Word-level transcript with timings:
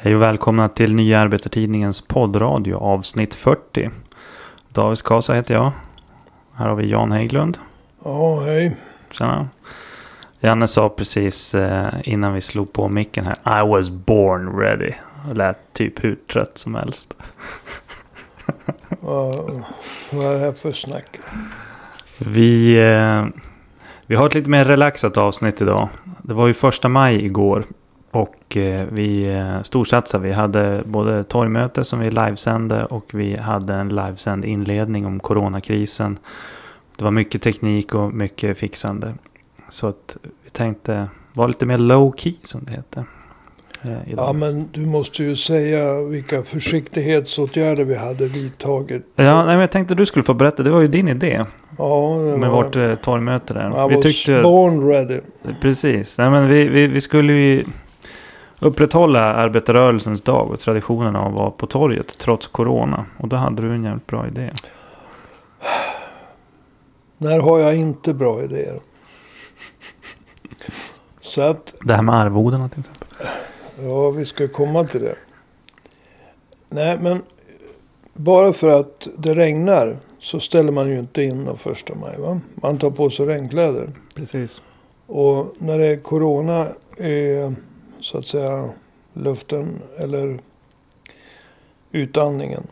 Hej 0.00 0.14
och 0.14 0.22
välkomna 0.22 0.68
till 0.68 0.94
Nya 0.94 1.20
Arbetartidningens 1.20 2.00
poddradio 2.00 2.74
avsnitt 2.74 3.34
40. 3.34 3.90
David 4.68 4.98
Skasa 4.98 5.34
heter 5.34 5.54
jag. 5.54 5.72
Här 6.54 6.68
har 6.68 6.76
vi 6.76 6.90
Jan 6.90 7.12
Hägglund. 7.12 7.58
Ja, 8.04 8.40
hej. 8.40 8.76
Tjena. 9.10 9.48
Janne 10.40 10.68
sa 10.68 10.88
precis 10.88 11.54
eh, 11.54 11.94
innan 12.04 12.34
vi 12.34 12.40
slog 12.40 12.72
på 12.72 12.88
micken 12.88 13.26
här. 13.26 13.62
I 13.62 13.68
was 13.68 13.90
born 13.90 14.58
ready. 14.58 14.92
Och 15.28 15.36
lät 15.36 15.72
typ 15.72 16.04
hur 16.04 16.18
trött 16.32 16.58
som 16.58 16.74
helst. 16.74 17.14
Vad, 19.00 19.62
vad 20.12 20.26
är 20.26 20.34
det 20.34 20.38
här 20.38 20.52
för 20.52 20.72
snack? 20.72 21.18
Vi, 22.18 22.80
eh, 22.90 23.26
vi 24.06 24.16
har 24.16 24.26
ett 24.26 24.34
lite 24.34 24.50
mer 24.50 24.64
relaxat 24.64 25.16
avsnitt 25.16 25.60
idag. 25.60 25.88
Det 26.22 26.34
var 26.34 26.46
ju 26.46 26.54
första 26.54 26.88
maj 26.88 27.24
igår. 27.24 27.64
Och 28.48 28.56
eh, 28.56 28.86
vi 28.92 29.34
eh, 29.34 29.62
storsatsade. 29.62 30.24
Vi 30.28 30.32
hade 30.32 30.82
både 30.86 31.24
torgmöte 31.24 31.84
som 31.84 31.98
vi 32.00 32.10
livesände 32.10 32.84
och 32.84 33.04
vi 33.14 33.36
hade 33.36 33.74
en 33.74 33.88
livesänd 33.88 34.44
inledning 34.44 35.06
om 35.06 35.20
coronakrisen. 35.20 36.18
Det 36.96 37.04
var 37.04 37.10
mycket 37.10 37.42
teknik 37.42 37.94
och 37.94 38.14
mycket 38.14 38.58
fixande. 38.58 39.14
Så 39.68 39.86
att 39.86 40.16
vi 40.44 40.50
tänkte 40.50 41.08
vara 41.32 41.46
lite 41.46 41.66
mer 41.66 41.78
low 41.78 42.14
key 42.16 42.34
som 42.42 42.64
det 42.64 42.72
heter. 42.72 43.04
Eh. 43.82 44.12
Ja, 44.16 44.32
men 44.32 44.68
du 44.72 44.86
måste 44.86 45.22
ju 45.24 45.36
säga 45.36 46.02
vilka 46.02 46.42
försiktighetsåtgärder 46.42 47.84
vi 47.84 47.94
hade 47.94 48.26
vidtagit. 48.26 49.02
Ja, 49.16 49.36
nej, 49.36 49.46
men 49.46 49.60
jag 49.60 49.70
tänkte 49.70 49.94
att 49.94 49.98
du 49.98 50.06
skulle 50.06 50.24
få 50.24 50.34
berätta. 50.34 50.62
Det 50.62 50.70
var 50.70 50.80
ju 50.80 50.88
din 50.88 51.08
idé 51.08 51.44
Ja, 51.78 52.16
det 52.18 52.38
med 52.38 52.50
var, 52.50 52.64
vårt 52.64 52.76
eh, 52.76 52.94
torgmöte 52.94 53.54
där. 53.54 53.84
I 53.86 53.88
vi 53.88 53.94
was 53.96 54.04
tyckte, 54.04 54.42
born 54.42 54.88
ready. 54.88 55.20
precis. 55.60 56.18
Nej, 56.18 56.30
men 56.30 56.48
vi, 56.48 56.68
vi, 56.68 56.86
vi 56.86 57.00
skulle 57.00 57.32
ju 57.32 57.64
upprätthålla 58.60 59.20
arbetarrörelsens 59.34 60.22
dag 60.22 60.50
och 60.50 60.60
traditionen 60.60 61.16
av 61.16 61.26
att 61.26 61.34
vara 61.34 61.50
på 61.50 61.66
torget 61.66 62.18
trots 62.18 62.46
corona. 62.46 63.06
Och 63.18 63.28
då 63.28 63.36
hade 63.36 63.62
du 63.62 63.72
en 63.72 63.84
jävligt 63.84 64.06
bra 64.06 64.26
idé. 64.26 64.52
När 67.18 67.40
har 67.40 67.58
jag 67.58 67.76
inte 67.76 68.14
bra 68.14 68.42
idéer? 68.44 68.80
Så 71.20 71.42
att, 71.42 71.74
Det 71.84 71.94
här 71.94 72.02
med 72.02 72.14
arvodena 72.14 72.68
till 72.68 72.80
exempel. 72.80 73.08
ja, 73.82 74.10
vi 74.10 74.24
ska 74.24 74.48
komma 74.48 74.84
till 74.84 75.00
det. 75.00 75.14
Nej, 76.68 76.98
men 76.98 77.22
bara 78.14 78.52
för 78.52 78.80
att 78.80 79.08
det 79.18 79.34
regnar 79.34 79.96
så 80.18 80.40
ställer 80.40 80.72
man 80.72 80.88
ju 80.90 80.98
inte 80.98 81.22
in 81.22 81.44
den 81.44 81.56
första 81.56 81.94
maj. 81.94 82.18
Va? 82.18 82.40
Man 82.54 82.78
tar 82.78 82.90
på 82.90 83.10
sig 83.10 83.26
regnkläder. 83.26 83.90
Precis. 84.14 84.62
Och 85.06 85.54
när 85.58 85.78
det 85.78 85.86
är 85.86 85.96
corona 85.96 86.66
är 86.96 87.54
så 88.00 88.18
att 88.18 88.26
säga 88.26 88.70
luften 89.12 89.82
eller 89.98 90.38
utandningen. 91.92 92.66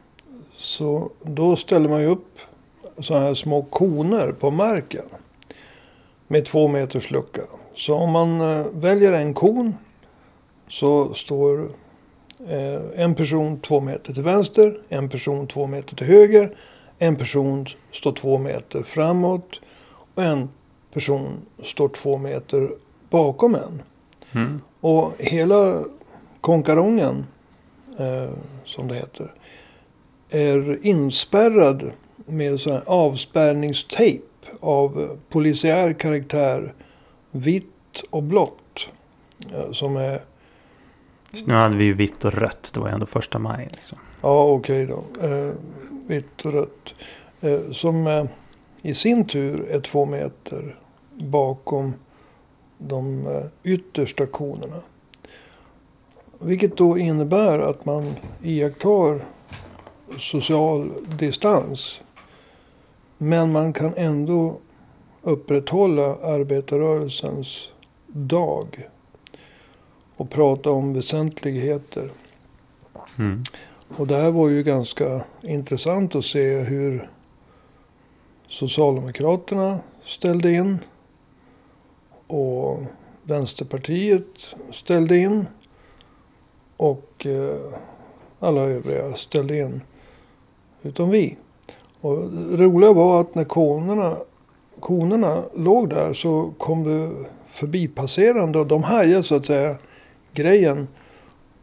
Så 0.54 1.10
då 1.22 1.56
ställer 1.56 1.88
man 1.88 2.00
ju 2.00 2.06
upp 2.06 2.38
sådana 2.98 3.26
här 3.26 3.34
små 3.34 3.62
koner 3.62 4.32
på 4.32 4.50
marken. 4.50 5.04
Med 6.28 6.44
två 6.44 6.68
meters 6.68 7.10
lucka. 7.10 7.42
Så 7.74 7.94
om 7.94 8.10
man 8.10 8.40
eh, 8.40 8.66
väljer 8.72 9.12
en 9.12 9.34
kon 9.34 9.74
så 10.68 11.14
står 11.14 11.70
eh, 12.48 12.80
en 12.94 13.14
person 13.14 13.60
två 13.60 13.80
meter 13.80 14.14
till 14.14 14.22
vänster, 14.22 14.80
en 14.88 15.08
person 15.08 15.46
två 15.46 15.66
meter 15.66 15.96
till 15.96 16.06
höger, 16.06 16.56
en 16.98 17.16
person 17.16 17.66
står 17.92 18.12
två 18.12 18.38
meter 18.38 18.82
framåt 18.82 19.60
och 20.14 20.22
en 20.22 20.48
person 20.92 21.40
står 21.62 21.88
två 21.88 22.18
meter 22.18 22.70
bakom 23.10 23.54
en. 23.54 23.82
Mm. 24.32 24.60
Och 24.80 25.12
hela 25.18 25.84
konkarongen, 26.40 27.26
eh, 27.98 28.30
som 28.64 28.88
det 28.88 28.94
heter, 28.94 29.32
är 30.30 30.86
inspärrad 30.86 31.90
med 32.26 32.60
sån 32.60 32.80
avspärrningstejp 32.86 34.24
av 34.60 35.18
polisiär 35.28 35.92
karaktär, 35.92 36.74
vitt 37.30 38.04
och 38.10 38.22
blått. 38.22 38.88
Eh, 39.52 39.72
som 39.72 39.96
är, 39.96 40.20
Så 41.32 41.46
nu 41.46 41.54
hade 41.54 41.76
vi 41.76 41.84
ju 41.84 41.92
vitt 41.92 42.24
och 42.24 42.32
rött. 42.32 42.70
Det 42.74 42.80
var 42.80 42.88
ju 42.88 42.94
ändå 42.94 43.06
första 43.06 43.38
maj. 43.38 43.68
Liksom. 43.72 43.98
ja 44.22 44.44
okej 44.44 44.86
då, 44.86 45.26
eh, 45.26 45.52
vitt 46.06 46.44
och 46.44 46.52
rött. 46.52 46.94
Eh, 47.40 47.70
som 47.72 48.06
eh, 48.06 48.24
i 48.82 48.94
sin 48.94 49.26
tur 49.26 49.68
är 49.70 49.80
två 49.80 50.06
meter 50.06 50.76
bakom 51.14 51.94
de 52.78 53.26
eh, 53.26 53.44
yttersta 53.62 54.26
konerna. 54.26 54.82
Vilket 56.38 56.76
då 56.76 56.98
innebär 56.98 57.58
att 57.58 57.84
man 57.84 58.14
iakttar 58.42 59.20
social 60.18 60.92
distans. 61.18 62.00
Men 63.18 63.52
man 63.52 63.72
kan 63.72 63.94
ändå 63.96 64.58
upprätthålla 65.22 66.16
arbetarrörelsens 66.16 67.70
dag. 68.06 68.88
Och 70.16 70.30
prata 70.30 70.70
om 70.70 70.94
väsentligheter. 70.94 72.10
Mm. 73.18 73.42
Och 73.96 74.06
det 74.06 74.16
här 74.16 74.30
var 74.30 74.48
ju 74.48 74.62
ganska 74.62 75.24
intressant 75.42 76.14
att 76.14 76.24
se 76.24 76.58
hur 76.58 77.10
Socialdemokraterna 78.48 79.78
ställde 80.04 80.52
in. 80.52 80.78
Och 82.26 82.78
Vänsterpartiet 83.22 84.54
ställde 84.72 85.18
in. 85.18 85.46
Och 86.76 87.26
eh, 87.26 87.72
alla 88.40 88.60
övriga 88.60 89.14
ställde 89.14 89.58
in. 89.58 89.80
Utom 90.82 91.10
vi. 91.10 91.36
Och 92.00 92.30
det 92.30 92.56
roliga 92.56 92.92
var 92.92 93.20
att 93.20 93.34
när 93.34 93.44
konerna, 93.44 94.16
konerna 94.80 95.42
låg 95.54 95.88
där 95.88 96.12
så 96.12 96.52
kom 96.58 96.84
det 96.84 97.10
förbipasserande. 97.50 98.58
Och 98.58 98.66
de 98.66 98.82
hajade 98.82 99.22
så 99.22 99.34
att 99.34 99.46
säga 99.46 99.76
grejen. 100.32 100.88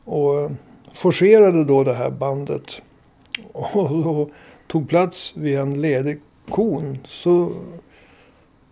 Och 0.06 0.42
eh, 0.42 0.52
forcerade 0.94 1.64
då 1.64 1.84
det 1.84 1.94
här 1.94 2.10
bandet. 2.10 2.82
Och 3.54 4.04
då 4.04 4.30
tog 4.68 4.90
plats 4.90 5.34
vid 5.36 5.58
en 5.58 5.82
ledig 5.82 6.20
kon. 6.50 6.98
Så 7.06 7.52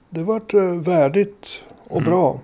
det 0.10 0.24
vart 0.24 0.54
eh, 0.54 0.62
värdigt 0.62 1.64
och 1.92 2.02
Mm. 2.02 2.10
bra. 2.10 2.40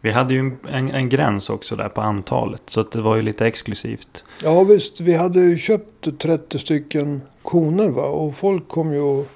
Vi 0.00 0.10
hade 0.10 0.34
ju 0.34 0.52
en, 0.68 0.90
en, 0.90 1.08
gräns 1.08 1.50
också 1.50 1.76
där 1.76 1.88
på 1.88 2.00
antalet. 2.00 2.62
Så 2.66 2.82
det 2.82 3.00
var 3.00 3.16
ju 3.16 3.22
lite 3.22 3.46
exklusivt. 3.46 4.24
Ja 4.42 4.62
visst, 4.64 5.00
vi 5.00 5.14
hade 5.14 5.40
ju 5.40 5.58
köpt 5.58 6.18
30 6.18 6.58
stycken 6.58 7.22
koner 7.42 7.88
va. 7.88 8.02
Och 8.02 8.34
folk 8.34 8.68
kom 8.68 8.92
ju 8.92 9.00
och... 9.00 9.26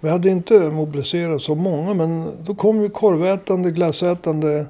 Vi 0.00 0.08
hade 0.08 0.28
inte 0.28 0.70
mobiliserat 0.70 1.42
så 1.42 1.54
många 1.54 1.94
men 1.94 2.30
då 2.44 2.54
kom 2.54 2.82
ju 2.82 2.88
korvätande, 2.88 3.70
glassätande 3.70 4.66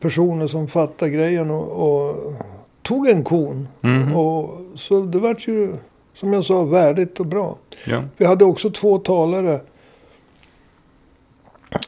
personer 0.00 0.46
som 0.46 0.68
fattade 0.68 1.10
grejen 1.10 1.50
och, 1.50 1.68
och 1.68 2.34
tog 2.82 3.08
en 3.08 3.24
kon. 3.24 3.68
Mhm. 3.80 4.16
Och, 4.16 4.60
så 4.74 5.00
det 5.00 5.18
vart 5.18 5.48
ju, 5.48 5.74
som 6.14 6.32
jag 6.32 6.44
sa, 6.44 6.64
värdigt 6.64 7.20
och 7.20 7.26
bra. 7.26 7.56
Ja. 7.86 8.02
Vi 8.16 8.24
hade 8.24 8.44
också 8.44 8.70
två 8.70 8.98
talare. 8.98 9.60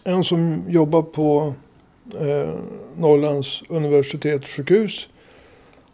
En 0.05 0.25
som 0.25 0.63
jobbar 0.69 1.03
på 1.03 1.55
eh, 2.21 2.55
Norrlands 2.97 3.63
universitetssjukhus. 3.69 5.09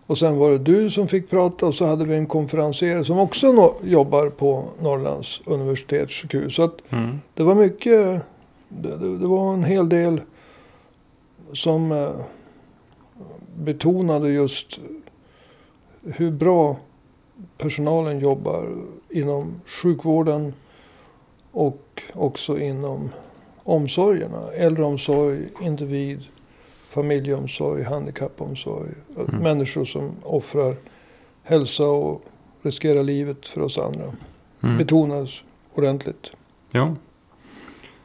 Och 0.06 0.18
sen 0.18 0.36
var 0.38 0.50
det 0.50 0.58
du 0.58 0.90
som 0.90 1.08
fick 1.08 1.30
prata 1.30 1.66
och 1.66 1.74
så 1.74 1.84
hade 1.86 2.04
vi 2.04 2.16
en 2.16 2.26
konferenser 2.26 3.02
som 3.02 3.18
också 3.18 3.46
no- 3.46 3.74
jobbar 3.82 4.28
på 4.28 4.64
Norrlands 4.80 5.40
universitetssjukhus. 5.44 6.54
Så 6.54 6.70
Mm. 6.90 7.20
det 7.34 7.42
var 7.42 7.54
mycket, 7.54 8.22
det, 8.68 8.96
det, 8.96 9.18
det 9.18 9.26
var 9.26 9.52
en 9.54 9.64
hel 9.64 9.88
del 9.88 10.20
som 11.52 11.92
eh, 11.92 12.10
betonade 13.56 14.30
just 14.30 14.78
hur 16.02 16.30
bra 16.30 16.76
personalen 17.58 18.18
jobbar 18.20 18.68
inom 19.10 19.60
sjukvården 19.66 20.54
och 21.52 22.02
också 22.14 22.58
inom 22.58 23.10
omsorgerna. 23.68 24.52
Äldreomsorg, 24.52 25.48
individ, 25.60 26.24
familjeomsorg, 26.88 27.82
handikappomsorg. 27.82 28.90
Mm. 29.28 29.42
Människor 29.42 29.84
som 29.84 30.10
offrar 30.22 30.74
hälsa 31.42 31.84
och 31.84 32.24
riskerar 32.62 33.02
livet 33.02 33.46
för 33.46 33.60
oss 33.60 33.78
andra. 33.78 34.04
Mm. 34.62 34.78
Betonas 34.78 35.42
ordentligt. 35.74 36.30
Jo. 36.70 36.96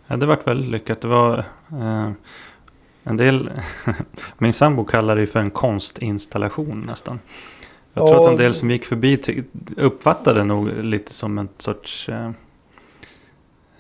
Ja, 0.08 0.18
det 0.18 0.26
vart 0.26 0.48
väldigt 0.48 0.70
lyckat. 0.70 1.02
Det 1.02 1.08
var 1.08 1.38
eh, 1.72 2.12
en 3.04 3.18
del... 3.18 3.52
min 4.38 4.54
sambo 4.54 4.86
kallar 4.86 5.16
det 5.16 5.28
för 5.28 5.40
en 5.40 5.52
konstinstallation 5.52 6.86
nästan. 6.88 7.20
Jag 7.94 8.08
tror 8.08 8.22
Ja. 8.22 8.26
att 8.26 8.32
en 8.32 8.38
del 8.38 8.54
som 8.54 8.72
gick 8.72 8.86
förbi 8.86 9.44
uppfattade 9.78 10.44
nog 10.44 10.68
lite 10.68 11.14
som 11.14 11.38
en 11.38 11.50
sorts... 11.58 12.10
Eh, 12.10 12.32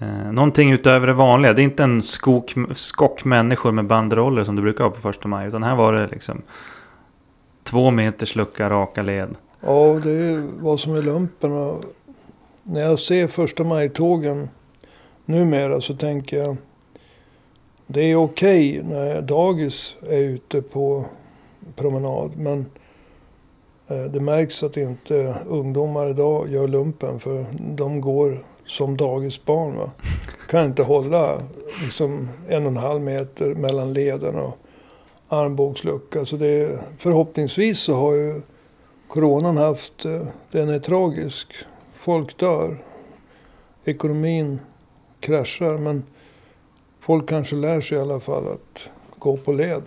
eh, 0.03 0.31
någonting 0.31 0.71
utöver 0.71 1.07
det 1.07 1.13
vanliga. 1.13 1.53
Det 1.53 1.61
är 1.61 1.63
inte 1.63 1.83
en 1.83 2.03
skok, 2.03 2.55
skock 2.73 3.25
människor 3.25 3.71
med 3.71 3.85
banderoller 3.85 4.43
som 4.43 4.55
du 4.55 4.61
brukar 4.61 4.83
ha 4.83 4.91
på 4.91 5.01
första 5.01 5.27
maj. 5.27 5.47
Utan 5.47 5.63
här 5.63 5.75
var 5.75 5.93
det 5.93 6.07
liksom 6.07 6.41
Två 7.63 7.91
meters 7.91 8.35
lucka, 8.35 8.69
raka 8.69 9.01
led. 9.01 9.35
Ja, 9.61 9.99
det 10.03 10.11
är 10.11 10.49
vad 10.59 10.79
som 10.79 10.95
är 10.95 11.01
lumpen. 11.01 11.51
Och 11.51 11.83
när 12.63 12.81
jag 12.81 12.99
ser 12.99 13.27
första 13.27 13.63
maj-tågen 13.63 14.49
numera 15.25 15.81
så 15.81 15.95
tänker 15.95 16.37
jag. 16.37 16.57
Det 17.87 18.01
är 18.01 18.15
okej 18.15 18.79
okay 18.79 18.89
när 18.89 19.21
dagis 19.21 19.95
är 20.01 20.19
ute 20.19 20.61
på 20.61 21.05
promenad. 21.75 22.37
Men 22.37 22.65
eh, 23.87 24.03
det 24.03 24.19
märks 24.19 24.63
att 24.63 24.77
inte 24.77 25.35
ungdomar 25.47 26.09
idag 26.09 26.49
gör 26.49 26.67
lumpen. 26.67 27.19
För 27.19 27.45
de 27.59 28.01
går 28.01 28.43
som 28.65 28.97
dagisbarn. 28.97 29.77
Va? 29.77 29.91
Kan 30.49 30.65
inte 30.65 30.83
hålla 30.83 31.41
liksom 31.83 32.29
en 32.49 32.65
och 32.65 32.71
en 32.71 32.77
halv 32.77 33.01
meter 33.01 33.55
mellan 33.55 33.93
leden 33.93 34.35
och 34.35 34.57
armbågslucka. 35.27 36.25
Så 36.25 36.37
det, 36.37 36.79
förhoppningsvis 36.97 37.79
så 37.79 37.93
har 37.93 38.13
ju 38.13 38.41
coronan 39.07 39.57
haft, 39.57 40.05
eh, 40.05 40.27
den 40.51 40.69
är 40.69 40.79
tragisk. 40.79 41.53
Folk 41.93 42.37
dör. 42.37 42.77
Ekonomin 43.85 44.59
kraschar. 45.19 45.77
Men 45.77 46.03
folk 46.99 47.29
kanske 47.29 47.55
lär 47.55 47.81
sig 47.81 47.97
i 47.97 48.01
alla 48.01 48.19
fall 48.19 48.47
att 48.47 48.89
gå 49.19 49.37
på 49.37 49.53
led. 49.53 49.83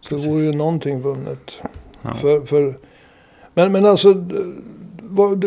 Så 0.00 0.14
det 0.16 0.28
vore 0.28 0.42
ju 0.42 0.52
någonting 0.52 1.00
vunnet. 1.00 1.58
Ja. 2.02 2.14
För, 2.14 2.40
för, 2.40 2.78
men, 3.60 3.72
men 3.72 3.86
alltså, 3.86 4.14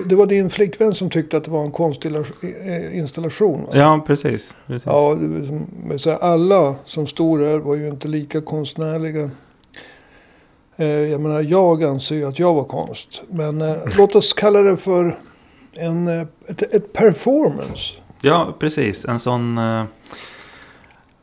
det 0.06 0.16
var 0.16 0.26
din 0.26 0.50
flickvän 0.50 0.96
som 0.96 1.10
tyckte 1.10 1.38
att 1.38 1.44
det 1.44 1.52
var 1.52 1.64
en 1.64 1.72
konstinstallation? 1.72 3.66
Va? 3.66 3.70
Ja, 3.74 4.04
precis. 4.08 4.54
precis. 4.68 4.86
Ja, 4.86 5.18
det, 6.04 6.18
alla 6.18 6.76
som 6.86 7.08
stod 7.08 7.40
där 7.40 7.58
var 7.58 7.76
ju 7.76 7.88
inte 7.88 8.08
lika 8.08 8.42
konstnärliga. 8.42 9.30
Eh, 10.76 10.88
jag 10.88 11.22
menar, 11.22 11.42
jag 11.42 11.84
anser 11.84 12.16
ju 12.16 12.28
att 12.28 12.40
jag 12.40 12.54
var 12.54 12.64
konst. 12.64 13.22
Men 13.30 13.62
eh, 13.62 13.76
låt 13.98 14.16
oss 14.16 14.34
kalla 14.34 14.62
det 14.62 14.78
för 14.78 15.20
en, 15.76 16.08
eh, 16.08 16.28
ett, 16.48 16.76
ett 16.76 16.94
performance. 16.94 17.96
Ja, 18.22 18.56
precis. 18.60 19.06
En 19.06 19.20
sån... 19.20 19.58
Eh, 19.58 19.84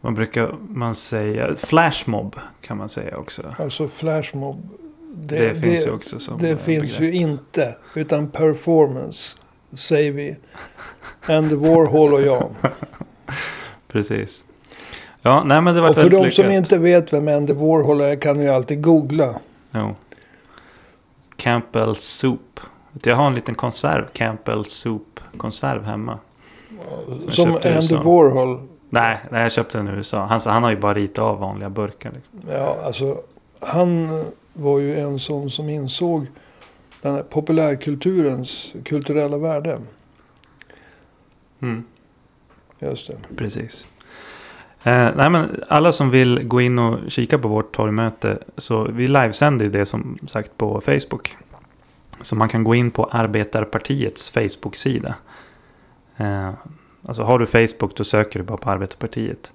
vad 0.00 0.14
brukar 0.14 0.54
man 0.68 0.94
säga? 0.94 1.56
Flashmob 1.56 2.36
kan 2.60 2.76
man 2.76 2.88
säga 2.88 3.16
också. 3.16 3.54
Alltså 3.58 3.88
flashmob. 3.88 4.68
Det, 5.14 5.48
det 5.48 5.54
finns 5.54 5.86
ju 5.86 5.90
också 5.90 6.18
som 6.18 6.38
Det 6.38 6.56
finns 6.56 7.00
ju 7.00 7.12
inte. 7.12 7.76
Utan 7.94 8.28
performance 8.28 9.36
säger 9.72 10.12
vi. 10.12 10.36
Andy 11.26 11.54
Warhol 11.54 12.14
och 12.14 12.22
jag. 12.22 12.50
Precis. 13.88 14.44
Ja, 15.22 15.42
nej 15.44 15.60
men 15.60 15.74
det 15.74 15.80
var 15.80 15.90
Och 15.90 15.96
för 15.96 16.10
de 16.10 16.16
lyckat. 16.16 16.34
som 16.34 16.50
inte 16.50 16.78
vet 16.78 17.12
vem 17.12 17.28
Andy 17.28 17.52
Warhol 17.52 18.00
är 18.00 18.16
kan 18.16 18.40
ju 18.40 18.48
alltid 18.48 18.82
googla. 18.82 19.40
Jo. 19.70 19.94
Campbell 21.36 21.96
Soup. 21.96 22.60
Jag 23.02 23.16
har 23.16 23.26
en 23.26 23.34
liten 23.34 23.54
konserv. 23.54 24.06
Campbell 24.12 24.64
Soup 24.64 25.20
konserv 25.36 25.84
hemma. 25.84 26.18
Som, 27.08 27.30
som 27.30 27.54
Andy 27.54 27.94
Warhol. 27.94 28.60
Nej, 28.90 29.18
nej, 29.30 29.42
jag 29.42 29.52
köpte 29.52 29.78
den 29.78 29.88
i 29.88 29.90
USA. 29.90 30.24
Han, 30.24 30.40
han 30.44 30.62
har 30.62 30.70
ju 30.70 30.76
bara 30.76 30.94
ritat 30.94 31.18
av 31.18 31.38
vanliga 31.38 31.70
burkar. 31.70 32.12
Liksom. 32.12 32.40
Ja, 32.52 32.76
alltså. 32.84 33.18
Han 33.60 34.24
var 34.52 34.78
ju 34.78 35.00
en 35.00 35.18
sån 35.18 35.50
som 35.50 35.68
insåg 35.68 36.26
den 37.02 37.14
här 37.14 37.22
populärkulturens 37.22 38.74
kulturella 38.84 39.38
värde. 39.38 39.80
Mm. 41.60 41.84
Just 42.78 43.06
det. 43.06 43.36
Precis. 43.36 43.86
Eh, 44.82 45.10
nej, 45.16 45.30
men 45.30 45.62
alla 45.68 45.92
som 45.92 46.10
vill 46.10 46.42
gå 46.42 46.60
in 46.60 46.78
och 46.78 47.10
kika 47.10 47.38
på 47.38 47.48
vårt 47.48 47.76
torgmöte. 47.76 48.38
Så 48.56 48.84
vi 48.84 49.08
livesänder 49.08 49.68
det 49.68 49.86
som 49.86 50.18
sagt 50.28 50.56
på 50.56 50.80
Facebook. 50.80 51.36
Så 52.20 52.36
man 52.36 52.48
kan 52.48 52.64
gå 52.64 52.74
in 52.74 52.90
på 52.90 53.04
Arbetarpartiets 53.04 54.30
Facebook-sida. 54.30 55.14
Eh, 56.16 56.50
alltså 57.06 57.22
har 57.22 57.38
du 57.38 57.46
Facebook 57.46 57.96
då 57.96 58.04
söker 58.04 58.38
du 58.38 58.44
bara 58.44 58.58
på 58.58 58.70
Arbetarpartiet. 58.70 59.52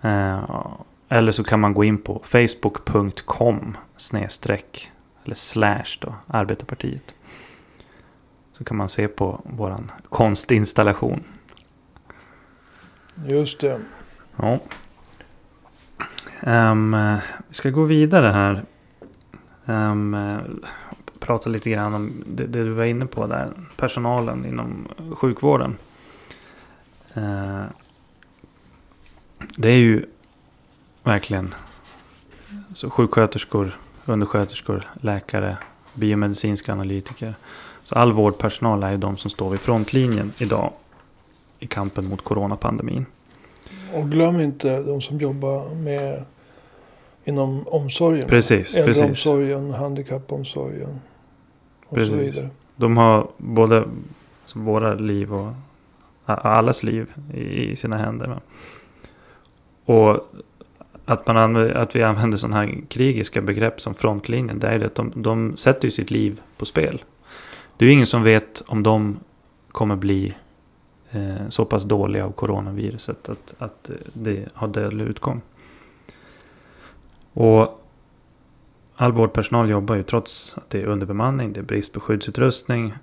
Eh, 0.00 0.40
eller 1.12 1.32
så 1.32 1.44
kan 1.44 1.60
man 1.60 1.74
gå 1.74 1.84
in 1.84 1.98
på 1.98 2.20
facebook.com 2.24 3.76
snedstreck 3.96 4.90
eller 5.24 5.34
slash 5.34 5.98
då, 6.00 6.14
Arbetarpartiet. 6.26 7.14
Så 8.52 8.64
kan 8.64 8.76
man 8.76 8.88
se 8.88 9.08
på 9.08 9.40
våran 9.44 9.90
konstinstallation. 10.08 11.24
Just 13.26 13.60
det. 13.60 13.80
Ja. 14.36 14.58
Um, 16.42 16.96
vi 17.48 17.54
ska 17.54 17.70
gå 17.70 17.84
vidare 17.84 18.26
här. 18.26 18.64
Um, 19.64 20.16
prata 21.18 21.50
lite 21.50 21.70
grann 21.70 21.94
om 21.94 22.24
det, 22.26 22.46
det, 22.46 22.64
du 22.64 22.70
var 22.70 22.84
inne 22.84 23.06
på 23.06 23.26
där. 23.26 23.50
Personalen 23.76 24.46
inom 24.46 24.88
sjukvården. 25.16 25.76
Uh, 27.16 27.64
det 29.56 29.68
är 29.68 29.78
ju 29.78 30.06
verkligen 31.02 31.54
så 32.74 32.90
sjuksköterskor, 32.90 33.78
undersköterskor, 34.06 34.90
läkare, 35.00 35.56
biomedicinska 35.94 36.72
analytiker. 36.72 37.34
Så 37.84 37.94
all 37.94 38.12
vårdpersonal 38.12 38.82
är 38.82 38.90
ju 38.90 38.96
de 38.96 39.16
som 39.16 39.30
står 39.30 39.50
vid 39.50 39.60
frontlinjen 39.60 40.32
idag 40.38 40.72
i 41.58 41.66
kampen 41.66 42.08
mot 42.08 42.24
coronapandemin. 42.24 43.06
Och 43.92 44.10
glöm 44.10 44.40
inte 44.40 44.82
de 44.82 45.00
som 45.00 45.18
jobbar 45.18 45.74
med 45.74 46.24
inom 47.24 47.68
omsorgen. 47.68 48.28
Precis, 48.28 48.74
Äldreomsorgen, 48.74 49.60
precis. 49.60 49.80
handikappomsorgen. 49.80 51.00
Och 51.86 51.94
precis. 51.94 52.10
så 52.10 52.16
vidare. 52.16 52.50
De 52.76 52.96
har 52.96 53.28
både 53.36 53.84
våra 54.54 54.94
liv 54.94 55.34
och 55.34 55.52
allas 56.24 56.82
liv 56.82 57.14
i, 57.34 57.76
sina 57.76 57.96
händer. 57.96 58.40
Och 59.84 60.26
att, 61.12 61.26
man 61.26 61.36
använder, 61.36 61.74
att 61.74 61.96
vi 61.96 62.02
använder 62.02 62.38
sådana 62.38 62.56
här 62.56 62.80
krigiska 62.88 63.42
begrepp 63.42 63.80
som 63.80 63.94
frontlinjen. 63.94 64.58
Det 64.58 64.68
är 64.68 64.78
ju 64.78 64.84
att 64.84 64.94
de, 64.94 65.12
de 65.16 65.56
sätter 65.56 65.84
ju 65.84 65.90
sitt 65.90 66.10
liv 66.10 66.40
på 66.56 66.64
spel. 66.64 67.02
Det 67.76 67.84
är 67.84 67.86
ju 67.86 67.94
ingen 67.94 68.06
som 68.06 68.22
vet 68.22 68.62
om 68.66 68.82
de 68.82 69.20
kommer 69.72 69.96
bli 69.96 70.34
eh, 71.10 71.48
så 71.48 71.64
pass 71.64 71.84
dåliga 71.84 72.24
av 72.24 72.32
coronaviruset 72.32 73.28
att, 73.28 73.54
att 73.58 73.90
det 74.12 74.48
har 74.54 74.68
dödlig 74.68 75.04
utgång. 75.04 75.40
Och 77.32 77.86
all 78.96 79.12
vårdpersonal 79.12 79.70
jobbar 79.70 79.96
ju 79.96 80.02
trots 80.02 80.58
att 80.58 80.70
det 80.70 80.80
är 80.80 80.86
underbemanning, 80.86 81.52
det 81.52 81.60
är 81.60 81.64
brist 81.64 81.92
på 81.92 82.00
skyddsutrustning, 82.00 82.94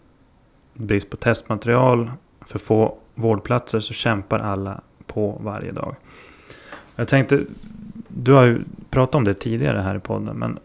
brist 0.73 1.09
på 1.09 1.17
testmaterial, 1.17 2.11
för 2.45 2.59
få 2.59 2.97
vårdplatser 3.15 3.79
så 3.79 3.93
kämpar 3.93 4.39
alla 4.39 4.81
på 5.05 5.41
varje 5.43 5.71
dag. 5.71 5.95
Jag 6.95 7.07
tänkte, 7.07 7.41
du 8.23 8.33
har 8.33 8.43
ju 8.43 8.61
pratat 8.89 9.15
om 9.15 9.23
det 9.23 9.33
tidigare 9.33 9.79
här 9.79 9.95
i 9.95 9.99
podden, 9.99 10.37
men 10.37 10.59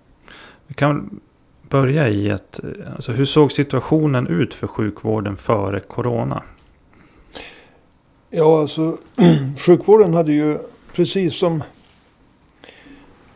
vi 0.66 0.74
kan 0.74 1.20
börja 1.68 2.08
i 2.08 2.30
att, 2.30 2.60
alltså 2.94 3.12
hur 3.12 3.24
såg 3.24 3.52
situationen 3.52 4.26
ut 4.26 4.54
för 4.54 4.66
sjukvården 4.66 5.36
före 5.36 5.80
corona? 5.80 6.42
Ja, 8.30 8.60
alltså 8.60 8.98
sjukvården 9.58 10.14
hade 10.14 10.32
ju 10.32 10.58
precis 10.92 11.34
som 11.34 11.62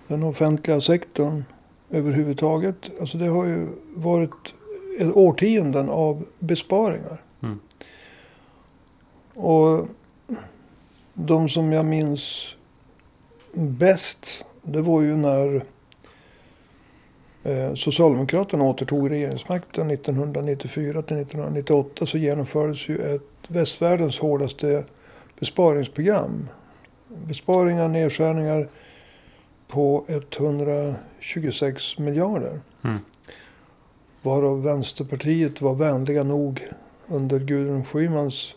den 0.06 0.22
offentliga 0.22 0.80
sektorn 0.80 1.44
överhuvudtaget. 1.90 2.90
Alltså 3.00 3.18
det 3.18 3.26
har 3.26 3.44
ju 3.44 3.68
varit 3.94 4.54
årtionden 5.14 5.88
av 5.88 6.24
besparingar. 6.38 7.22
Mm. 7.42 7.58
Och 9.34 9.88
de 11.14 11.48
som 11.48 11.72
jag 11.72 11.86
minns 11.86 12.56
bäst, 13.56 14.44
det 14.62 14.80
var 14.80 15.02
ju 15.02 15.16
när 15.16 15.64
eh, 17.42 17.74
Socialdemokraterna 17.74 18.64
återtog 18.64 19.10
regeringsmakten 19.10 19.90
1994 19.90 21.02
till 21.02 21.16
1998 21.16 22.06
så 22.06 22.18
genomfördes 22.18 22.88
ju 22.88 23.14
ett 23.14 23.22
västvärldens 23.48 24.18
hårdaste 24.18 24.84
besparingsprogram. 25.38 26.48
Besparingar, 27.08 27.88
nedskärningar 27.88 28.68
på 29.68 30.04
126 30.08 31.98
miljarder. 31.98 32.60
Mm. 32.84 32.98
Varav 34.22 34.62
Vänsterpartiet 34.62 35.60
var 35.60 35.74
vänliga 35.74 36.22
nog 36.22 36.68
under 37.06 37.38
Gudrun 37.38 37.84
Schymans 37.84 38.54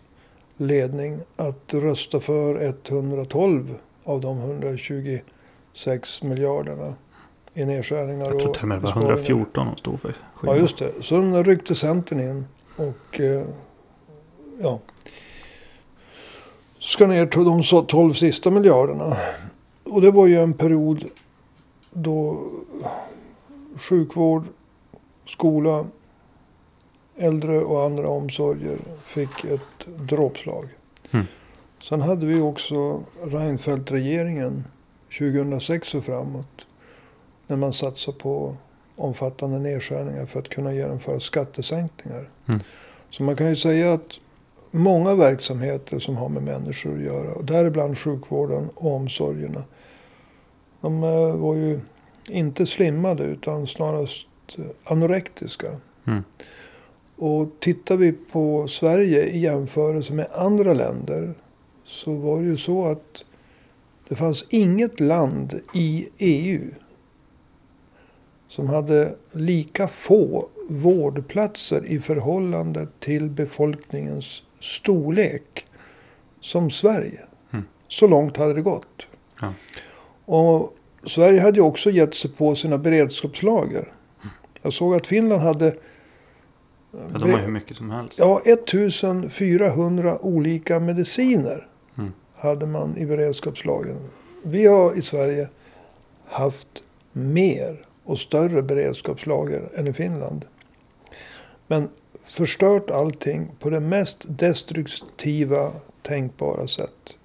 ledning 0.58 1.20
att 1.36 1.74
rösta 1.74 2.20
för 2.20 2.62
112 2.62 3.76
av 4.10 4.22
de 4.22 4.38
126 4.38 6.24
miljarderna 6.24 6.94
i 7.54 7.66
nedskärningar. 7.66 8.26
Jag 8.26 8.40
tror 8.40 8.54
till 8.54 8.62
och 8.62 8.68
med 8.68 8.78
det 8.78 8.82
var 8.82 8.92
114 8.92 9.68
de 9.68 9.78
stod 9.78 10.00
för. 10.00 10.14
Ja, 10.44 10.56
just 10.56 10.78
det. 10.78 10.92
Så 11.02 11.16
den 11.16 11.44
ryckte 11.44 11.76
Centern 11.76 12.20
in 12.20 12.46
och 12.76 13.20
eh, 13.20 13.46
ja, 14.62 14.80
ska 16.80 17.08
ner 17.08 17.26
till 17.26 17.44
de 17.44 17.64
12 17.88 18.14
sista 18.14 18.52
miljarderna. 18.52 19.18
Och 19.84 20.02
det 20.02 20.12
var 20.12 20.28
ju 20.28 20.42
en 20.42 20.54
period 20.54 21.06
då 21.92 22.44
sjukvård, 23.78 24.44
skola, 25.26 25.86
äldre 27.18 27.60
och 27.62 27.84
andra 27.84 28.08
omsorger 28.08 28.78
fick 29.06 29.44
ett 29.44 29.88
dråpslag. 29.98 30.68
Mm. 31.12 31.26
Sen 31.84 32.02
hade 32.02 32.26
vi 32.26 32.42
också 32.42 33.04
Reinfeldt-regeringen 33.24 34.64
2006 35.20 35.96
och 35.96 36.04
framåt. 36.04 36.68
När 37.48 37.56
man 37.56 37.74
satsade 37.74 38.18
på 38.18 38.56
omfattande 38.96 39.60
nedskärningar 39.60 40.26
för 40.26 40.40
att 40.40 40.50
kunna 40.50 40.74
genomföra 40.74 41.20
skattesänkningar. 41.20 42.30
Mm. 42.48 42.60
Så 43.10 43.24
man 43.24 43.36
kan 43.36 43.50
ju 43.50 43.56
säga 43.56 43.94
att 43.94 44.20
många 44.72 45.16
verksamheter 45.16 46.00
som 46.00 46.18
har 46.18 46.30
med 46.30 46.44
människor 46.44 46.96
att 46.96 47.04
göra, 47.04 47.34
och 47.34 47.46
däribland 47.46 47.98
sjukvården 47.98 48.70
och 48.76 48.96
omsorgerna. 48.96 49.64
De 50.82 51.04
eh, 51.04 51.36
var 51.36 51.56
ju 51.56 51.80
inte 52.28 52.66
slimmade 52.66 53.24
utan 53.24 53.68
snarast 53.68 54.28
eh, 54.58 54.66
anorektiska. 54.84 55.68
Mm. 56.08 56.24
Och 57.16 57.50
tittar 57.60 57.98
vi 57.98 58.12
på 58.12 58.68
Sverige 58.68 59.24
i 59.24 59.40
jämförelse 59.40 60.14
med 60.14 60.28
andra 60.34 60.74
länder. 60.74 61.34
Så 61.90 62.14
var 62.14 62.42
det 62.42 62.48
ju 62.48 62.58
så 62.58 62.86
att 62.86 63.26
det 64.08 64.16
fanns 64.16 64.46
inget 64.50 65.00
land 65.00 65.60
i 65.74 66.10
EU. 66.18 66.72
Som 68.48 68.70
hade 68.70 69.16
lika 69.32 69.88
få 69.88 70.50
vårdplatser 70.70 71.86
i 71.86 72.00
förhållande 72.00 72.88
till 73.00 73.30
befolkningens 73.30 74.44
storlek. 74.60 75.66
Som 76.40 76.72
Sverige. 76.72 77.22
Mm. 77.52 77.66
Så 77.88 78.08
långt 78.08 78.38
hade 78.38 78.54
det 78.54 78.62
gått. 78.62 79.08
Ja. 79.42 79.54
Och 80.26 80.76
Sverige 81.04 81.42
hade 81.42 81.58
ju 81.58 81.64
också 81.64 81.92
gett 81.92 82.16
sig 82.16 82.32
på 82.32 82.56
sina 82.56 82.78
beredskapslager. 82.78 83.94
Jag 84.62 84.74
såg 84.74 84.96
att 84.96 85.08
Finland 85.08 85.42
hade 85.42 85.76
Ja, 86.92 87.20
de 87.20 87.32
har 87.32 87.40
hur 87.40 87.52
mycket 87.52 87.78
som 87.78 87.90
helst. 87.90 88.20
Ja, 88.20 88.42
1400 88.46 90.26
olika 90.26 90.80
mediciner 90.80 91.52
Mm 91.52 91.69
hade 92.40 92.66
man 92.66 92.98
i 92.98 93.06
beredskapslagren. 93.06 94.00
Vi 94.44 94.66
har 94.66 94.98
i 94.98 95.02
Sverige 95.02 95.50
haft 96.26 96.84
mer 97.12 97.82
och 98.04 98.20
större 98.20 98.62
beredskapslager 98.62 99.70
än 99.76 99.88
i 99.88 99.94
Finland. 99.94 100.46
Men 101.68 101.90
förstört 102.24 102.90
allting 102.90 103.52
på 103.60 103.70
det 103.70 103.80
mest 103.80 104.26
destruktiva 104.30 105.72
tänkbara 106.02 106.68
sätt. 106.68 107.18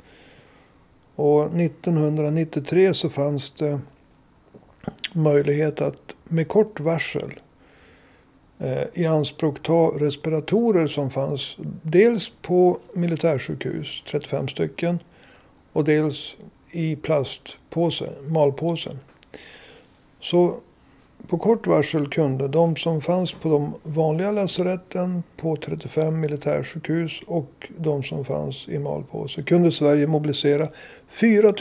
Och 1.15 1.45
1993 1.45 2.95
så 2.95 3.09
fanns 3.09 3.51
det 3.51 3.81
möjlighet 5.13 5.81
att 5.81 6.15
med 6.25 6.49
kort 6.49 6.81
varsel 6.81 7.33
Eh, 8.59 8.83
i 8.95 9.07
anspråk 9.07 9.63
ta 9.63 9.93
respiratorer 9.99 10.87
som 10.87 11.11
fanns 11.11 11.57
dels 11.83 12.33
på 12.43 12.79
militärsjukhus, 12.93 14.03
35 14.11 14.49
stycken, 14.49 14.99
och 15.73 15.85
dels 15.85 16.37
i 16.71 16.97
plastpåse, 16.97 18.13
malpåse. 18.29 18.97
Så 20.21 20.57
på 21.29 21.39
kort 21.39 21.67
varsel 21.67 22.09
kunde 22.09 22.49
de 22.49 22.77
som 22.77 23.01
fanns 23.01 23.33
på 23.33 23.49
de 23.49 23.75
vanliga 23.83 24.31
lasaretten 24.31 25.23
på 25.37 25.57
35 25.57 26.21
militärsjukhus 26.21 27.21
och 27.27 27.71
de 27.79 28.03
som 28.03 28.25
fanns 28.25 28.69
i 28.69 28.79
malpåse 28.79 29.43
kunde 29.43 29.73
Sverige 29.73 30.07
mobilisera 30.07 30.69
4 31.09 31.53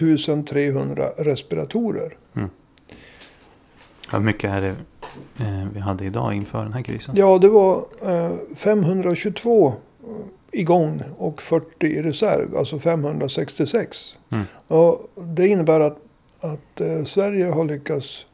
300 0.48 1.10
respiratorer. 1.18 2.18
Mm. 2.36 2.50
Hur 4.12 4.20
mycket 4.20 4.52
är 4.52 4.62
det 4.62 4.76
vi 5.74 5.80
hade 5.80 6.06
idag 6.06 6.34
inför 6.34 6.64
den 6.64 6.74
här 6.74 6.82
krisen? 6.82 7.16
Ja, 7.18 7.38
det 7.38 7.50
var 7.50 7.86
eh, 8.02 8.32
522 8.56 9.74
igång 10.52 11.02
och 11.18 11.42
40 11.42 11.88
i 11.88 12.02
reserv, 12.02 12.58
alltså 12.58 12.80
566. 12.80 14.16
Mm. 14.30 14.44
Och 14.68 15.12
det 15.16 15.48
innebär 15.48 15.80
att, 15.80 15.98
att 16.40 16.82
eh, 16.82 17.04
Sverige 17.04 17.46
har 17.46 17.66
lyckats 17.66 18.26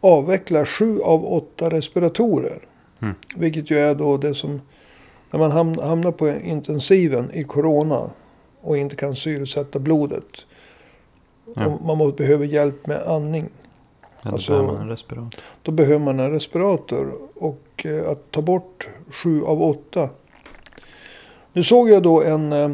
avveckla 0.00 0.66
sju 0.66 1.00
av 1.00 1.32
åtta 1.32 1.70
respiratorer. 1.70 2.58
Mm. 3.00 3.14
Vilket 3.36 3.70
ju 3.70 3.78
är 3.78 3.94
då 3.94 4.16
det 4.16 4.34
som, 4.34 4.60
när 5.30 5.38
man 5.38 5.52
ham- 5.52 5.82
hamnar 5.82 6.12
på 6.12 6.28
intensiven 6.28 7.30
i 7.32 7.44
corona 7.44 8.10
och 8.60 8.78
inte 8.78 8.96
kan 8.96 9.16
syresätta 9.16 9.78
blodet. 9.78 10.46
Och 11.44 11.84
man 11.84 12.12
behöver 12.16 12.46
hjälp 12.46 12.86
med 12.86 13.02
andning. 13.02 13.48
Ja, 14.22 14.30
då 14.30 14.34
alltså- 14.34 14.52
behöver 14.52 14.72
man 14.72 14.82
en 14.82 14.88
respirator. 14.88 15.40
Då 15.62 15.72
behöver 15.72 15.98
man 15.98 16.20
en 16.20 16.30
respirator. 16.30 17.14
Och 17.34 17.86
eh, 17.86 18.10
att 18.10 18.30
ta 18.30 18.42
bort 18.42 18.88
sju 19.10 19.44
av 19.44 19.62
åtta. 19.62 20.08
Nu 21.52 21.62
såg 21.62 21.90
jag 21.90 22.02
då 22.02 22.22
en, 22.22 22.52
eh, 22.52 22.70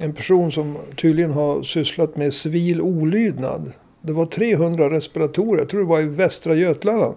en 0.00 0.12
person 0.12 0.52
som 0.52 0.76
tydligen 0.96 1.32
har 1.32 1.62
sysslat 1.62 2.16
med 2.16 2.34
civil 2.34 2.80
olydnad. 2.80 3.72
Det 4.00 4.12
var 4.12 4.26
300 4.26 4.90
respiratorer. 4.90 5.58
Jag 5.58 5.68
tror 5.68 5.80
det 5.80 5.86
var 5.86 6.00
i 6.00 6.06
Västra 6.06 6.54
Götaland. 6.54 7.16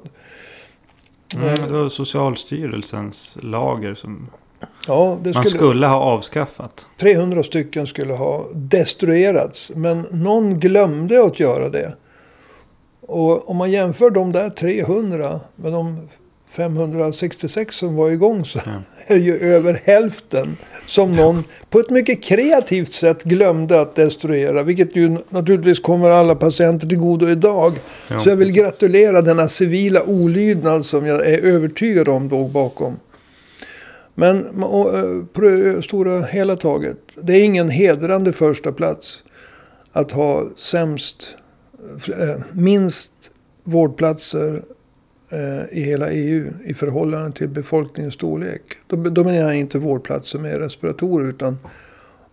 Mm, 1.37 1.55
det 1.55 1.73
var 1.73 1.89
Socialstyrelsens 1.89 3.37
lager 3.41 3.93
som 3.93 4.29
Ja, 4.87 5.17
det 5.21 5.33
man 5.33 5.45
skulle, 5.45 5.57
skulle 5.57 5.87
ha 5.87 5.95
avskaffat. 5.95 6.85
300 6.97 7.43
stycken 7.43 7.87
skulle 7.87 8.13
ha 8.13 8.45
destruerats. 8.53 9.71
Men 9.75 10.05
någon 10.11 10.59
glömde 10.59 11.23
att 11.23 11.39
göra 11.39 11.69
det. 11.69 11.95
Och 13.11 13.49
om 13.49 13.57
man 13.57 13.71
jämför 13.71 14.09
de 14.09 14.31
där 14.31 14.49
300 14.49 15.39
med 15.55 15.71
de 15.71 16.07
566 16.49 17.75
som 17.75 17.95
var 17.95 18.09
igång 18.09 18.45
så 18.45 18.59
är 19.07 19.15
det 19.15 19.21
ju 19.21 19.37
över 19.37 19.81
hälften 19.83 20.57
som 20.85 21.15
någon 21.15 21.43
på 21.69 21.79
ett 21.79 21.89
mycket 21.89 22.23
kreativt 22.23 22.93
sätt 22.93 23.23
glömde 23.23 23.81
att 23.81 23.95
destruera. 23.95 24.63
Vilket 24.63 24.95
ju 24.95 25.17
naturligtvis 25.29 25.79
kommer 25.79 26.09
alla 26.09 26.35
patienter 26.35 26.87
till 26.87 26.97
godo 26.97 27.29
idag. 27.29 27.73
Ja, 28.07 28.19
så 28.19 28.29
jag 28.29 28.35
vill 28.35 28.51
gratulera 28.51 29.21
denna 29.21 29.47
civila 29.47 30.03
olydnad 30.03 30.85
som 30.85 31.05
jag 31.05 31.27
är 31.27 31.37
övertygad 31.37 32.07
om 32.07 32.29
låg 32.29 32.49
bakom. 32.49 32.99
Men 34.15 34.63
och, 34.63 34.91
på 35.33 35.41
det 35.41 35.81
stora 35.81 36.21
hela 36.21 36.55
taget. 36.55 36.97
Det 37.15 37.33
är 37.33 37.43
ingen 37.43 37.69
hedrande 37.69 38.33
första 38.33 38.71
plats 38.71 39.23
att 39.91 40.11
ha 40.11 40.43
sämst, 40.57 41.35
minst 42.51 43.31
vårdplatser 43.63 44.63
eh, 45.29 45.77
i 45.77 45.83
hela 45.83 46.11
EU 46.11 46.53
i 46.65 46.73
förhållande 46.73 47.31
till 47.31 47.47
befolkningens 47.47 48.13
storlek. 48.13 48.61
Då, 48.87 48.95
då 48.95 49.23
menar 49.23 49.37
jag 49.37 49.55
inte 49.55 49.79
vårdplatser 49.79 50.39
med 50.39 50.59
respiratorer 50.59 51.29
utan 51.29 51.57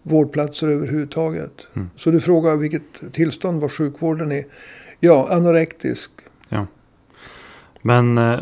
vårdplatser 0.02 0.68
överhuvudtaget. 0.68 1.66
Mm. 1.74 1.90
Så 1.96 2.10
du 2.10 2.20
frågar 2.20 2.56
vilket 2.56 3.12
tillstånd 3.12 3.60
var 3.60 3.68
sjukvården 3.68 4.32
i? 4.32 4.46
Ja, 5.00 5.28
anorektisk. 5.30 6.10
Men 7.82 8.18
eh, 8.18 8.38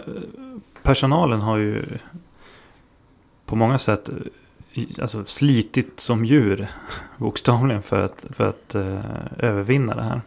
personalen 0.83 1.41
har 1.41 1.59
ju 1.59 1.83
på 3.47 3.57
många 3.57 3.79
sätt 3.79 4.09
eh, 4.75 4.85
alltså, 5.03 5.25
slitit 5.25 6.01
som 6.01 6.25
djur. 6.25 6.69
Bokstavligen 7.17 7.83
för 7.83 8.03
att, 8.03 8.27
för 8.31 8.49
att 8.49 8.75
eh, 8.75 9.01
övervinna 9.39 9.95
det 9.95 10.03
här. 10.03 10.21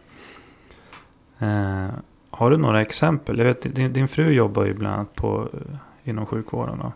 Eh, 1.40 1.88
har 2.30 2.50
du 2.50 2.56
några 2.56 2.80
exempel? 2.80 3.38
Jag 3.38 3.44
vet, 3.44 3.74
din, 3.74 3.92
din 3.92 4.08
fru 4.08 4.32
jobbar 4.32 4.64
ju 4.64 4.74
bland 4.74 4.94
annat 4.94 5.14
på, 5.14 5.48
eh, 5.52 6.08
inom 6.10 6.26
sjukvården. 6.26 6.78
va? 6.78 6.92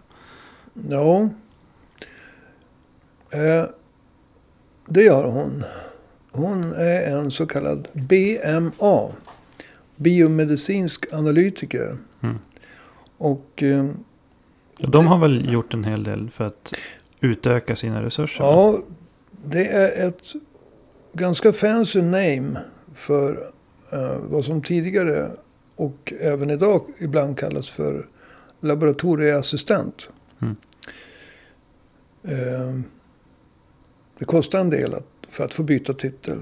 Ja. 0.88 1.28
Eh, 3.38 3.64
det 4.86 5.02
gör 5.02 5.24
hon. 5.24 5.64
Hon 6.32 6.72
är 6.72 7.16
en 7.16 7.30
så 7.30 7.46
kallad 7.46 7.88
BMA. 7.92 9.08
Biomedicinsk 9.96 11.12
analytiker. 11.12 11.96
Mm. 12.20 12.38
Och 13.18 13.62
eh, 13.62 13.86
De 14.78 15.06
har 15.06 15.18
väl 15.18 15.52
gjort 15.52 15.74
en 15.74 15.84
hel 15.84 16.04
del 16.04 16.30
för 16.30 16.44
att 16.44 16.74
utöka 17.20 17.76
sina 17.76 18.02
resurser? 18.02 18.44
ja, 18.44 18.78
det 19.44 19.68
är 19.68 20.08
ett 20.08 20.22
ganska 21.12 21.52
fancy 21.52 22.02
name 22.02 22.60
för 22.94 23.50
vad 24.22 24.44
som 24.44 24.62
tidigare 24.62 25.30
och 25.76 26.12
även 26.20 26.50
idag 26.50 26.82
ibland 26.98 27.38
kallas 27.38 27.70
för 27.70 28.06
laboratorieassistent. 28.60 30.08
Mm. 30.42 30.56
Eh, 32.22 32.80
det 34.18 34.24
kostar 34.24 34.60
en 34.60 34.70
del 34.70 34.94
att, 34.94 35.06
för 35.28 35.44
att 35.44 35.54
få 35.54 35.62
byta 35.62 35.92
titel. 35.92 36.38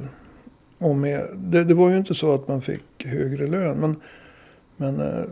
Och 0.78 0.94
med, 0.94 1.28
det, 1.34 1.64
det 1.64 1.74
var 1.74 1.90
ju 1.90 1.96
inte 1.96 2.14
så 2.14 2.34
att 2.34 2.48
man 2.48 2.62
fick 2.62 3.04
högre 3.04 3.46
lön. 3.46 3.78
Men, 3.78 3.96
men 4.76 5.00
eh, 5.00 5.24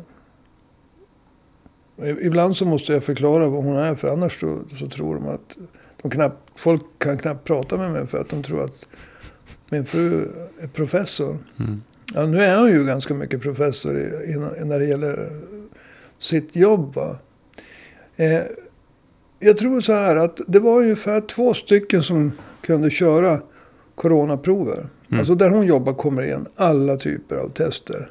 ibland 2.26 2.56
så 2.56 2.66
måste 2.66 2.92
jag 2.92 3.04
förklara 3.04 3.48
vad 3.48 3.64
hon 3.64 3.76
är. 3.76 3.94
För 3.94 4.08
annars 4.08 4.40
så, 4.40 4.60
så 4.78 4.86
tror 4.86 5.14
de 5.14 5.28
att 5.28 5.58
de 6.02 6.10
knappt, 6.10 6.60
folk 6.60 6.82
kan 6.98 7.18
knappt 7.18 7.44
prata 7.44 7.76
med 7.76 7.92
mig. 7.92 8.06
För 8.06 8.20
att 8.20 8.28
de 8.28 8.42
tror 8.42 8.64
att 8.64 8.86
min 9.68 9.84
fru 9.84 10.28
är 10.60 10.66
professor. 10.66 11.38
Mm. 11.58 11.82
Ja, 12.14 12.26
nu 12.26 12.42
är 12.44 12.58
hon 12.58 12.68
ju 12.68 12.84
ganska 12.84 13.14
mycket 13.14 13.40
professor 13.40 13.98
i, 13.98 14.02
i, 14.02 14.64
när 14.64 14.78
det 14.78 14.86
gäller 14.86 15.30
sitt 16.18 16.56
jobb. 16.56 16.94
Va? 16.94 17.18
Eh, 18.16 18.42
jag 19.38 19.58
tror 19.58 19.80
så 19.80 19.92
här 19.92 20.16
att 20.16 20.40
det 20.46 20.60
var 20.60 20.82
ungefär 20.82 21.20
två 21.20 21.54
stycken 21.54 22.02
som 22.02 22.32
kunde 22.60 22.90
köra 22.90 23.40
coronaprover. 23.94 24.88
Mm. 25.08 25.20
Alltså 25.20 25.34
där 25.34 25.50
hon 25.50 25.66
jobbar 25.66 25.92
kommer 25.94 26.22
igen 26.22 26.46
alla 26.56 26.96
typer 26.96 27.36
av 27.36 27.48
tester. 27.48 28.10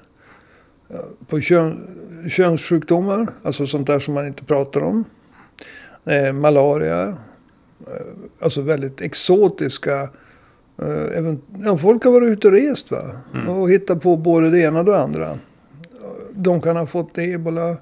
På 1.27 1.39
kön, 1.39 1.87
könssjukdomar, 2.29 3.27
alltså 3.43 3.67
sånt 3.67 3.87
där 3.87 3.99
som 3.99 4.13
man 4.13 4.27
inte 4.27 4.43
pratar 4.43 4.81
om. 4.81 5.05
Eh, 6.05 6.33
malaria. 6.33 7.07
Eh, 7.87 8.05
alltså 8.39 8.61
väldigt 8.61 9.01
exotiska. 9.01 10.09
Eh, 10.81 11.17
även, 11.17 11.41
ja, 11.63 11.77
folk 11.77 12.03
har 12.03 12.11
varit 12.11 12.29
ute 12.29 12.47
och 12.47 12.53
rest 12.53 12.91
va. 12.91 13.01
Mm. 13.33 13.49
Och 13.49 13.69
hittat 13.69 14.01
på 14.01 14.17
både 14.17 14.49
det 14.49 14.59
ena 14.59 14.79
och 14.79 14.85
det 14.85 15.01
andra. 15.01 15.39
De 16.31 16.61
kan 16.61 16.75
ha 16.75 16.85
fått 16.85 17.17
ebola. 17.17 17.77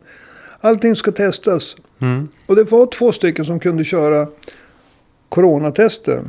Allting 0.60 0.96
ska 0.96 1.12
testas. 1.12 1.75
Mm. 2.00 2.27
Och 2.46 2.56
det 2.56 2.72
var 2.72 2.86
två 2.86 3.12
stycken 3.12 3.46
som 3.46 3.60
kunde 3.60 3.84
köra 3.84 4.27
coronatester. 5.30 6.24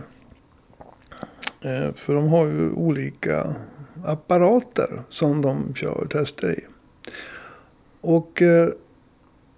Eh, 1.60 1.94
för 1.94 2.14
de 2.14 2.28
har 2.28 2.46
ju 2.46 2.70
olika 2.72 3.54
apparater 4.04 5.02
som 5.08 5.42
de 5.42 5.74
kör 5.74 6.06
tester 6.10 6.58
i. 6.58 6.64
Och 8.00 8.42
eh, 8.42 8.68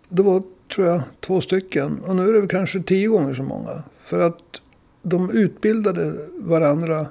det 0.08 0.22
var, 0.22 0.42
tror 0.74 0.86
jag, 0.86 1.00
två 1.20 1.40
stycken. 1.40 2.00
Och 2.06 2.16
nu 2.16 2.28
är 2.28 2.42
det 2.42 2.48
kanske 2.48 2.82
tio 2.82 3.08
gånger 3.08 3.34
så 3.34 3.42
många. 3.42 3.82
För 4.00 4.20
att 4.20 4.60
de 5.02 5.30
utbildade 5.30 6.28
varandra 6.36 7.06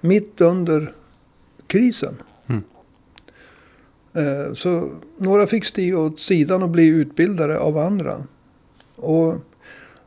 mitt 0.00 0.40
under 0.40 0.92
krisen. 1.66 2.14
Mm. 2.46 2.62
Eh, 4.12 4.52
så 4.52 4.90
några 5.16 5.46
fick 5.46 5.64
stiga 5.64 5.98
åt 5.98 6.20
sidan 6.20 6.62
och 6.62 6.70
bli 6.70 6.86
utbildade 6.86 7.58
av 7.58 7.78
andra. 7.78 8.24
Och 8.96 9.34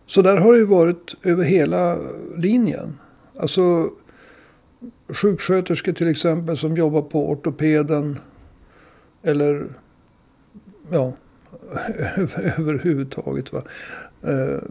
så 0.06 0.22
där 0.22 0.38
har 0.38 0.54
det 0.54 0.60
ju 0.60 0.66
varit 0.66 1.16
över 1.24 1.44
hela 1.44 1.98
linjen. 2.38 2.98
Alltså 3.40 3.90
sjuksköterskor 5.08 5.94
till 5.94 6.08
exempel 6.08 6.58
som 6.58 6.78
jobbar 6.78 7.02
på 7.02 7.32
ortopeden. 7.32 8.20
Eller 9.24 9.68
ja, 10.90 11.14
överhuvudtaget. 12.58 13.54
Va? 13.54 13.64
Eh, 14.22 14.64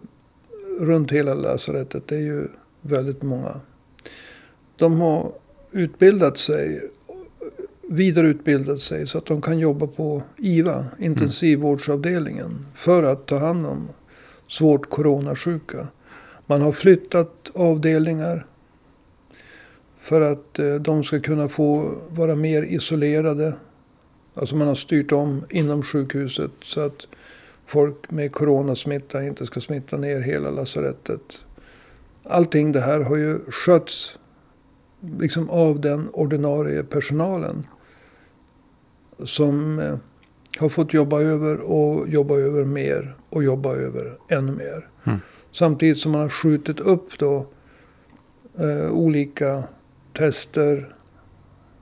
runt 0.79 1.13
hela 1.13 1.35
lasarettet. 1.35 2.09
Det 2.09 2.15
är 2.15 2.21
ju 2.21 2.49
väldigt 2.81 3.23
många. 3.23 3.61
De 4.77 5.01
har 5.01 5.33
utbildat 5.71 6.39
sig, 6.39 6.91
vidareutbildat 7.89 8.81
sig 8.81 9.07
så 9.07 9.19
att 9.19 9.27
de 9.27 9.43
kan 9.43 9.59
jobba 9.59 9.87
på 9.87 10.23
IVA, 10.37 10.85
intensivvårdsavdelningen. 10.99 12.67
För 12.75 13.03
att 13.03 13.27
ta 13.27 13.39
hand 13.39 13.67
om 13.67 13.89
svårt 14.49 14.91
coronasjuka. 14.91 15.89
Man 16.47 16.61
har 16.61 16.73
flyttat 16.73 17.51
avdelningar. 17.55 18.47
För 19.99 20.21
att 20.21 20.59
eh, 20.59 20.75
de 20.75 21.05
ska 21.05 21.21
kunna 21.21 21.49
få 21.49 21.95
vara 22.09 22.35
mer 22.35 22.63
isolerade. 22.63 23.55
Alltså 24.35 24.57
man 24.57 24.69
har 24.69 24.75
styrt 24.75 25.13
om 25.13 25.45
inom 25.51 25.83
sjukhuset. 25.83 26.51
Så 26.65 26.81
att 26.81 27.07
folk 27.71 28.11
med 28.11 28.33
coronasmitta 28.33 29.25
inte 29.25 29.47
ska 29.47 29.61
smitta 29.61 29.97
ner 29.97 30.21
hela 30.21 30.51
lasarettet. 30.51 31.45
Allting 32.25 32.73
det 32.73 32.81
här 32.81 33.01
har 33.01 33.17
ju 33.17 33.39
skötts 33.51 34.19
liksom 35.19 35.51
av 35.51 35.81
den 35.81 36.09
ordinarie 36.13 36.83
personalen. 36.83 37.67
Som 39.19 39.79
eh, 39.79 39.97
har 40.59 40.69
fått 40.69 40.95
jobba 40.95 41.21
över 41.21 41.61
och 41.61 42.09
jobba 42.09 42.35
över 42.35 42.65
mer 42.65 43.15
och 43.29 43.45
jobba 43.45 43.75
över 43.75 44.19
ännu 44.29 44.53
mer. 44.53 44.89
Mm. 45.05 45.19
Samtidigt 45.53 45.99
som 45.99 46.13
man 46.13 46.21
har 46.21 46.29
skjutit 46.29 46.81
upp 46.81 47.19
då 47.19 47.47
eh, 48.59 48.91
olika 48.91 49.65
tester, 50.13 50.95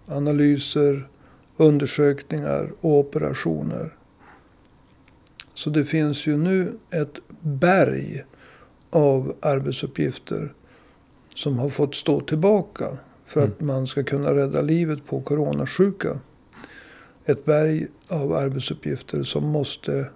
analyser, 0.06 1.08
undersökningar 1.56 2.72
och 2.80 2.98
operationer. 2.98 3.97
Så 5.58 5.70
det 5.70 5.84
finns 5.84 6.26
ju 6.26 6.36
nu 6.36 6.78
ett 6.90 7.18
berg 7.40 8.24
av 8.90 9.36
arbetsuppgifter 9.40 10.52
som 11.34 11.58
har 11.58 11.68
fått 11.68 11.94
stå 11.94 12.20
tillbaka 12.20 12.98
för 13.24 13.40
att 13.40 13.60
mm. 13.60 13.66
man 13.66 13.86
ska 13.86 14.02
kunna 14.02 14.34
rädda 14.34 14.60
livet 14.60 15.06
på 15.06 15.20
coronasjuka. 15.20 16.18
Ett 17.24 17.44
berg 17.44 17.86
av 18.08 18.32
arbetsuppgifter 18.32 19.22
som 19.22 19.48
måste 19.48 20.10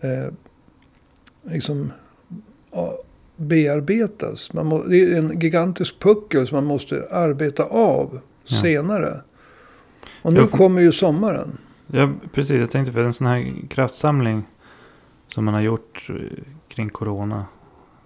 eh, 0.00 0.28
liksom, 1.42 1.92
ja, 2.70 2.98
bearbetas. 3.36 4.52
Man 4.52 4.66
må, 4.66 4.82
det 4.82 5.02
är 5.04 5.18
en 5.18 5.40
gigantisk 5.40 6.00
puckel 6.00 6.46
som 6.46 6.56
man 6.56 6.66
måste 6.66 7.08
arbeta 7.10 7.64
av 7.64 8.20
ja. 8.44 8.56
senare. 8.56 9.20
Och 10.22 10.32
nu 10.32 10.46
kommer 10.46 10.80
ju 10.82 10.92
sommaren. 10.92 11.58
Ja, 11.86 12.10
precis. 12.32 12.60
Jag 12.60 12.70
tänkte 12.70 12.92
för 12.92 13.04
en 13.04 13.14
sån 13.14 13.26
här 13.26 13.52
kraftsamling 13.68 14.42
som 15.28 15.44
man 15.44 15.54
har 15.54 15.60
gjort 15.60 16.06
eh, 16.08 16.14
kring 16.68 16.90
corona. 16.90 17.44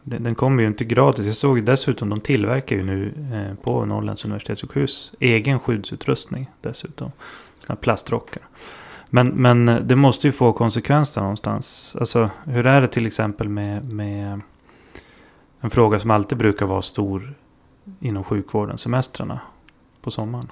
Den, 0.03 0.23
den 0.23 0.35
kommer 0.35 0.63
ju 0.63 0.69
inte 0.69 0.85
gratis. 0.85 1.27
Jag 1.27 1.37
såg 1.37 1.63
dessutom, 1.63 2.09
de 2.09 2.21
tillverkar 2.21 2.77
ju 2.77 2.85
nu 2.85 3.13
eh, 3.33 3.65
på 3.65 3.85
Norrlands 3.85 4.25
universitetssjukhus 4.25 5.15
egen 5.21 5.61
skyddsutrustning 5.61 6.51
dessutom. 6.61 7.13
Såna 7.59 7.75
här 7.75 7.83
plastrockar. 7.83 8.43
Men, 9.11 9.29
men 9.29 9.69
eh, 9.69 9.81
det 9.81 9.97
måste 9.97 10.27
ju 10.27 10.33
få 10.33 10.53
konsekvenser 10.53 11.21
någonstans. 11.21 11.97
Alltså 12.01 12.31
hur 12.45 12.67
är 12.67 12.81
det 12.81 12.89
till 12.89 13.07
exempel 13.07 13.49
med, 13.49 13.93
med 13.93 14.41
en 15.61 15.71
fråga 15.71 16.01
som 16.01 16.11
alltid 16.11 16.39
brukar 16.39 16.67
vara 16.67 16.83
stor 16.83 17.35
inom 18.01 18.25
sjukvården, 18.25 18.79
semestrarna 18.79 19.41
på 20.03 20.11
sommaren? 20.11 20.49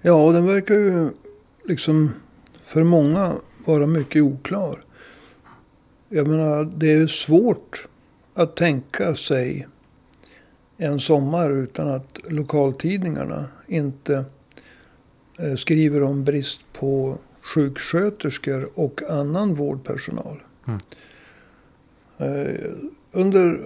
Ja, 0.00 0.26
och 0.26 0.32
den 0.32 0.46
verkar 0.46 0.74
ju 0.74 1.10
liksom 1.64 2.10
för 2.70 2.84
många 2.84 3.36
vara 3.64 3.86
mycket 3.86 4.22
oklar. 4.22 4.84
Jag 6.08 6.28
menar, 6.28 6.72
det 6.76 6.92
är 6.92 7.06
svårt 7.06 7.86
att 8.34 8.56
tänka 8.56 9.14
sig 9.14 9.68
en 10.76 11.00
sommar 11.00 11.50
utan 11.50 11.88
att 11.88 12.18
lokaltidningarna 12.28 13.44
inte 13.66 14.24
eh, 15.38 15.54
skriver 15.54 16.02
om 16.02 16.24
brist 16.24 16.60
på 16.72 17.18
sjuksköterskor 17.40 18.68
och 18.74 19.02
annan 19.08 19.54
vårdpersonal. 19.54 20.42
Mm. 20.66 20.80
Eh, 22.18 22.70
under, 23.12 23.60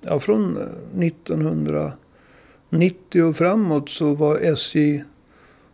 ja, 0.00 0.20
från 0.20 0.56
1990 1.00 3.22
och 3.22 3.36
framåt 3.36 3.88
så 3.88 4.14
var 4.14 4.38
SJ, 4.38 5.04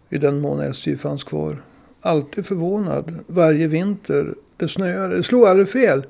i 0.08 0.18
den 0.18 0.40
mån 0.40 0.60
SJ 0.60 0.96
fanns 0.96 1.24
kvar, 1.24 1.62
alltid 2.00 2.46
förvånad 2.46 3.18
varje 3.26 3.66
vinter. 3.66 4.34
Det 4.56 4.68
snöade, 4.68 5.16
det 5.16 5.22
slog 5.22 5.44
aldrig 5.44 5.68
fel. 5.68 6.06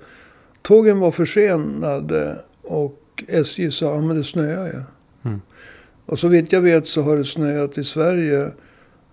Tågen 0.63 0.99
var 0.99 1.11
försenade 1.11 2.39
och 2.63 3.25
SJ 3.29 3.71
sa 3.71 3.99
att 3.99 4.17
det 4.17 4.25
snöar 4.25 4.67
ju. 4.67 4.83
Mm. 5.25 5.41
Och 6.07 6.19
så 6.19 6.29
vitt 6.29 6.53
jag 6.53 6.61
vet 6.61 6.87
så 6.87 7.03
har 7.03 7.17
det 7.17 7.25
snöat 7.25 7.79
i 7.79 7.85
Sverige 7.85 8.51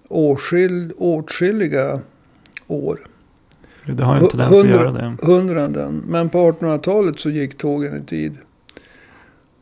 åtskil, 0.07 0.93
åtskilliga 0.97 1.99
år. 2.67 2.99
Det 3.85 4.03
har 4.03 4.17
inte 4.17 4.37
tendens 4.37 4.63
att 4.63 4.69
göra 4.69 4.91
det. 4.91 5.17
Hundraden. 5.21 6.03
Men 6.07 6.29
på 6.29 6.51
1800-talet 6.51 7.19
så 7.19 7.29
gick 7.29 7.57
tågen 7.57 8.01
i 8.01 8.05
tid. 8.05 8.37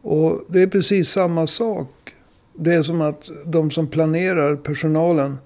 Och 0.01 0.45
det 0.47 0.61
är 0.61 0.67
precis 0.67 1.09
samma 1.09 1.47
sak. 1.47 2.13
Det 2.53 2.73
är 2.73 2.83
som 2.83 3.01
att 3.01 3.29
de 3.45 3.71
som 3.71 3.87
planerar 3.87 4.55
personalen. 4.55 5.37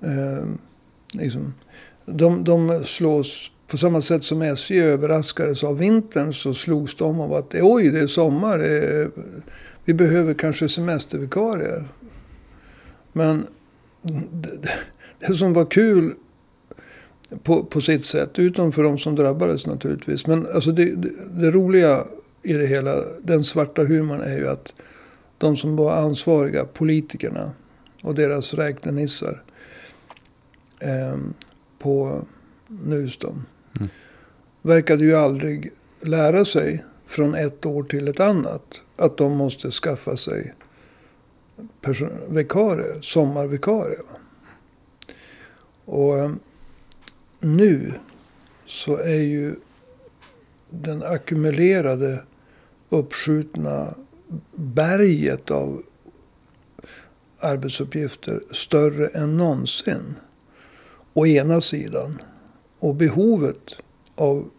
Eh, 0.00 0.44
liksom, 1.14 1.54
de, 2.06 2.44
de 2.44 2.84
slås 2.84 3.50
på 3.66 3.78
samma 3.78 4.00
sätt 4.00 4.24
som 4.24 4.42
SJ 4.42 4.80
överraskades 4.80 5.64
av 5.64 5.78
vintern. 5.78 6.32
Så 6.32 6.54
slogs 6.54 6.94
de 6.94 7.20
av 7.20 7.32
att 7.32 7.54
oj 7.54 7.90
det 7.90 8.00
är 8.00 8.06
sommar. 8.06 8.58
Det 8.58 8.78
är, 8.78 9.10
vi 9.84 9.94
behöver 9.94 10.34
kanske 10.34 10.68
semestervikarier. 10.68 11.84
Men 13.12 13.46
det, 14.32 14.68
det 15.18 15.34
som 15.34 15.52
var 15.52 15.64
kul 15.64 16.14
på, 17.42 17.64
på 17.64 17.80
sitt 17.80 18.04
sätt, 18.04 18.38
utom 18.38 18.72
för 18.72 18.82
de 18.82 18.98
som 18.98 19.14
drabbades 19.14 19.66
naturligtvis. 19.66 20.26
Men 20.26 20.46
alltså 20.54 20.72
det, 20.72 20.94
det, 20.94 21.10
det 21.30 21.50
roliga 21.50 22.04
i 22.42 22.52
det 22.52 22.66
hela, 22.66 23.04
den 23.22 23.44
svarta 23.44 23.84
humorn 23.84 24.20
är 24.20 24.38
ju 24.38 24.48
att 24.48 24.72
de 25.38 25.56
som 25.56 25.76
var 25.76 25.96
ansvariga, 25.96 26.64
politikerna 26.64 27.52
och 28.02 28.14
deras 28.14 28.54
räknenissar 28.54 29.42
eh, 30.78 31.16
på 31.78 32.24
Nustom. 32.68 33.46
Mm. 33.76 33.88
Verkade 34.62 35.04
ju 35.04 35.14
aldrig 35.14 35.72
lära 36.00 36.44
sig 36.44 36.84
från 37.06 37.34
ett 37.34 37.66
år 37.66 37.82
till 37.82 38.08
ett 38.08 38.20
annat 38.20 38.80
att 38.96 39.16
de 39.16 39.36
måste 39.36 39.70
skaffa 39.70 40.16
sig 40.16 40.54
vikarie, 42.28 43.02
sommarvikarie. 43.02 43.98
Och 45.84 46.18
eh, 46.18 46.32
nu 47.40 47.92
så 48.66 48.96
är 48.96 49.22
ju 49.22 49.54
den 50.70 51.02
ackumulerade 51.02 52.22
uppskjutna 52.88 53.94
berget 54.54 55.50
av 55.50 55.82
arbetsuppgifter 57.38 58.40
större 58.50 59.08
än 59.08 59.36
någonsin. 59.36 60.14
Å 61.14 61.26
ena 61.26 61.60
sidan. 61.60 62.22
Och 62.78 62.94
behovet 62.94 63.76
av 64.14 64.50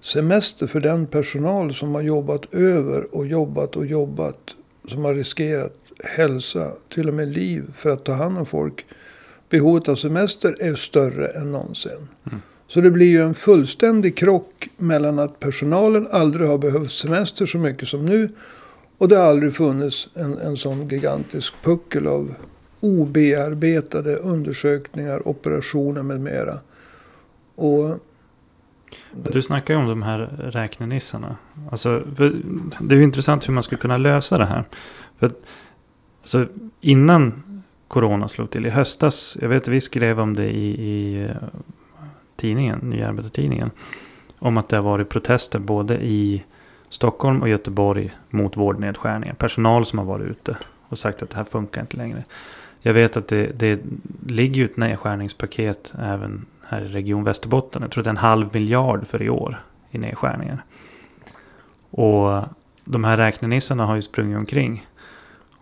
semester 0.00 0.66
för 0.66 0.80
den 0.80 1.06
personal 1.06 1.74
som 1.74 1.94
har 1.94 2.02
jobbat 2.02 2.54
över 2.54 3.14
och 3.14 3.26
jobbat 3.26 3.76
och 3.76 3.86
jobbat. 3.86 4.56
Som 4.88 5.04
har 5.04 5.14
riskerat 5.14 5.76
hälsa, 6.04 6.72
till 6.88 7.08
och 7.08 7.14
med 7.14 7.28
liv 7.28 7.64
för 7.76 7.90
att 7.90 8.04
ta 8.04 8.12
hand 8.12 8.38
om 8.38 8.46
folk. 8.46 8.86
Behovet 9.48 9.88
av 9.88 9.96
semester 9.96 10.56
är 10.60 10.74
större 10.74 11.28
än 11.28 11.52
någonsin. 11.52 12.08
Mm. 12.26 12.42
Så 12.66 12.80
det 12.80 12.90
blir 12.90 13.06
ju 13.06 13.22
en 13.22 13.34
fullständig 13.34 14.16
krock 14.16 14.68
mellan 14.76 15.18
att 15.18 15.40
personalen 15.40 16.08
aldrig 16.10 16.48
har 16.48 16.58
behövt 16.58 16.90
semester 16.90 17.46
så 17.46 17.58
mycket 17.58 17.88
som 17.88 18.06
nu. 18.06 18.28
Och 18.98 19.08
det 19.08 19.16
har 19.16 19.24
aldrig 19.24 19.54
funnits 19.54 20.08
en, 20.14 20.38
en 20.38 20.56
sån 20.56 20.88
gigantisk 20.88 21.54
puckel 21.62 22.06
av 22.06 22.34
obearbetade 22.84 24.16
undersökningar, 24.16 25.28
operationer 25.28 26.02
med 26.02 26.20
mera. 26.20 26.58
Och 27.54 27.98
du 29.32 29.42
snackar 29.42 29.74
ju 29.74 29.80
om 29.80 29.88
de 29.88 30.02
här 30.02 30.18
räknenissarna. 30.38 31.36
Alltså, 31.70 32.02
det 32.80 32.94
är 32.94 32.98
ju 32.98 33.04
intressant 33.04 33.48
hur 33.48 33.52
man 33.54 33.62
skulle 33.62 33.80
kunna 33.80 33.96
lösa 33.96 34.38
det 34.38 34.46
här. 34.46 34.64
För 35.18 35.32
alltså, 36.20 36.46
innan 36.80 37.42
corona 37.88 38.28
slog 38.28 38.50
till 38.50 38.66
i 38.66 38.70
höstas. 38.70 39.36
Jag 39.40 39.48
vet 39.48 39.62
att 39.62 39.68
vi 39.68 39.80
skrev 39.80 40.20
om 40.20 40.34
det 40.34 40.50
i, 40.50 40.68
i 40.68 41.24
eh, 41.24 41.30
tidningen, 42.36 42.78
Nya 42.78 43.08
Arbetartidningen. 43.08 43.70
Om 44.38 44.56
att 44.56 44.68
det 44.68 44.76
har 44.76 44.82
varit 44.82 45.08
protester 45.08 45.58
både 45.58 46.04
i 46.04 46.44
Stockholm 46.88 47.42
och 47.42 47.48
Göteborg 47.48 48.14
mot 48.30 48.56
vårdnedskärningar. 48.56 49.34
Personal 49.34 49.86
som 49.86 49.98
har 49.98 50.06
varit 50.06 50.26
ute 50.26 50.56
och 50.88 50.98
sagt 50.98 51.22
att 51.22 51.30
det 51.30 51.36
här 51.36 51.44
funkar 51.44 51.80
inte 51.80 51.96
längre. 51.96 52.24
Jag 52.86 52.94
vet 52.94 53.16
att 53.16 53.28
det, 53.28 53.46
det 53.46 53.80
ligger 54.26 54.64
ett 54.64 54.76
nedskärningspaket 54.76 55.94
även 55.98 56.46
här 56.66 56.82
i 56.82 56.88
Region 56.88 57.24
Västerbotten. 57.24 57.82
Jag 57.82 57.90
tror 57.90 58.04
det 58.04 58.08
är 58.08 58.10
en 58.10 58.16
halv 58.16 58.48
miljard 58.52 59.06
för 59.06 59.22
i 59.22 59.30
år 59.30 59.62
i 59.90 59.98
nedskärningar. 59.98 60.64
Och 61.90 62.42
de 62.84 63.04
här 63.04 63.16
räknenissarna 63.16 63.86
har 63.86 63.96
ju 63.96 64.02
sprungit 64.02 64.38
omkring 64.38 64.86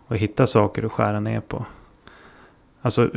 och 0.07 0.17
hittat 0.17 0.49
saker 0.49 0.83
att 0.83 0.91
skära 0.91 1.19
ner 1.19 1.39
på. 1.39 1.65
Alltså 2.81 3.09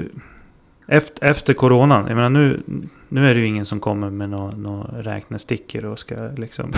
efter, 0.87 1.27
efter 1.27 1.55
coronan, 1.55 2.07
jag 2.07 2.17
menar 2.17 2.31
nu, 2.31 2.63
nu 3.09 3.31
är 3.31 3.35
det 3.35 3.41
ju 3.41 3.47
ingen 3.47 3.67
som 3.67 3.81
kommer 3.81 4.11
med 4.11 4.31
några 4.31 4.57
nå 4.57 4.91
räknestickor 4.93 5.85
och 5.85 5.99
ska 5.99 6.15
liksom 6.37 6.73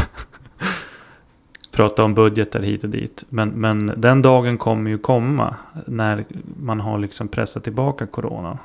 prata 1.71 2.05
om 2.05 2.15
budgetar 2.15 2.61
hit 2.61 2.85
och 2.85 2.91
dit. 2.91 3.25
Men, 3.29 3.49
men 3.49 3.93
den 3.97 4.23
dagen 4.23 4.59
kommer 4.59 4.91
ju 4.91 4.99
komma 4.99 5.57
när 5.87 6.25
man 6.63 6.81
har 6.81 6.99
liksom 6.99 7.29
pressat 7.29 7.65
tillbaka 7.65 8.07
coronan. 8.07 8.59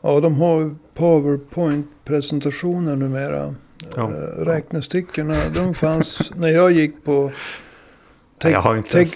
Ja, 0.00 0.20
de 0.20 0.34
har 0.34 0.74
powerpoint-presentationer 0.94 2.96
numera. 2.96 3.54
Ja. 3.96 4.10
Äh, 4.10 4.14
räknestickorna, 4.44 5.36
de 5.54 5.74
fanns 5.74 6.30
när 6.36 6.48
jag 6.48 6.72
gick 6.72 7.04
på 7.04 7.30
te 8.38 8.56
te. 8.88 9.06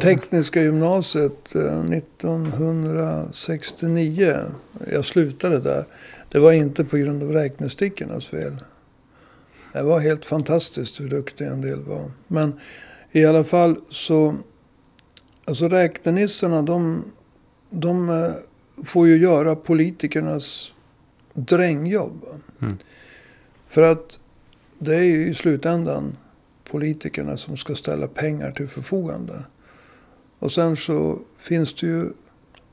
Tekniska 0.00 0.62
gymnasiet 0.62 1.46
1969. 1.46 4.30
Eh, 4.30 4.38
jag 4.92 5.04
slutade 5.04 5.58
där. 5.58 5.84
Det 6.28 6.38
var 6.38 6.52
inte 6.52 6.84
på 6.84 6.96
grund 6.96 7.22
av 7.22 7.32
räknestickornas 7.32 8.26
fel. 8.26 8.56
Det 9.72 9.82
var 9.82 10.00
helt 10.00 10.24
fantastiskt 10.24 11.00
hur 11.00 11.08
duktiga 11.08 11.50
en 11.50 11.60
del 11.60 11.82
var. 11.82 12.10
Men 12.26 12.60
i 13.12 13.24
alla 13.24 13.44
fall 13.44 13.76
så. 13.90 14.36
Alltså 15.44 15.68
räknenissarna 15.68 16.62
de, 16.62 17.04
de 17.70 18.10
eh, 18.10 18.32
får 18.84 19.08
ju 19.08 19.16
göra 19.16 19.56
politikernas 19.56 20.72
drängjobb. 21.34 22.24
Mm. 22.60 22.78
För 23.68 23.82
att 23.82 24.18
det 24.78 24.94
är 24.96 25.02
ju 25.02 25.28
i 25.28 25.34
slutändan 25.34 26.16
politikerna 26.70 27.36
som 27.36 27.56
ska 27.56 27.74
ställa 27.74 28.08
pengar 28.08 28.52
till 28.52 28.68
förfogande. 28.68 29.44
Och 30.38 30.52
sen 30.52 30.76
så 30.76 31.18
finns 31.38 31.74
det 31.74 31.86
ju 31.86 32.06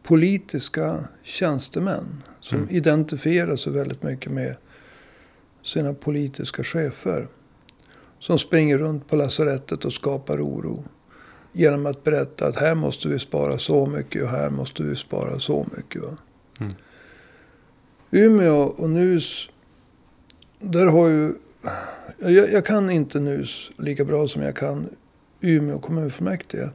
politiska 0.03 1.07
tjänstemän 1.23 2.23
som 2.39 2.57
mm. 2.57 2.69
identifierar 2.69 3.55
sig 3.55 3.73
väldigt 3.73 4.03
mycket 4.03 4.31
med 4.31 4.55
sina 5.67 5.93
politiska 5.93 6.63
chefer. 6.63 7.27
Som 8.19 8.39
springer 8.39 8.77
runt 8.77 9.07
på 9.07 9.15
lasarettet 9.15 9.85
och 9.85 9.93
skapar 9.93 10.41
oro. 10.41 10.83
Genom 11.51 11.85
att 11.85 12.03
berätta 12.03 12.47
att 12.47 12.55
här 12.55 12.75
måste 12.75 13.07
vi 13.07 13.19
spara 13.19 13.57
så 13.57 13.85
mycket 13.85 14.23
och 14.23 14.29
här 14.29 14.49
måste 14.49 14.83
vi 14.83 14.95
spara 14.95 15.39
så 15.39 15.67
mycket. 15.77 16.01
Va? 16.01 16.17
Mm. 16.59 16.73
Umeå 18.11 18.61
och 18.61 18.89
NUS. 18.89 19.49
Där 20.59 20.85
har 20.85 21.07
ju. 21.07 21.33
Jag, 22.17 22.53
jag, 22.53 22.65
kan 22.65 22.89
inte 22.89 23.19
NUS 23.19 23.71
lika 23.77 24.05
bra 24.05 24.27
som 24.27 24.41
jag 24.41 24.55
kan 24.55 24.89
Umeå 25.41 25.79
kommunfullmäktige. 25.79 26.69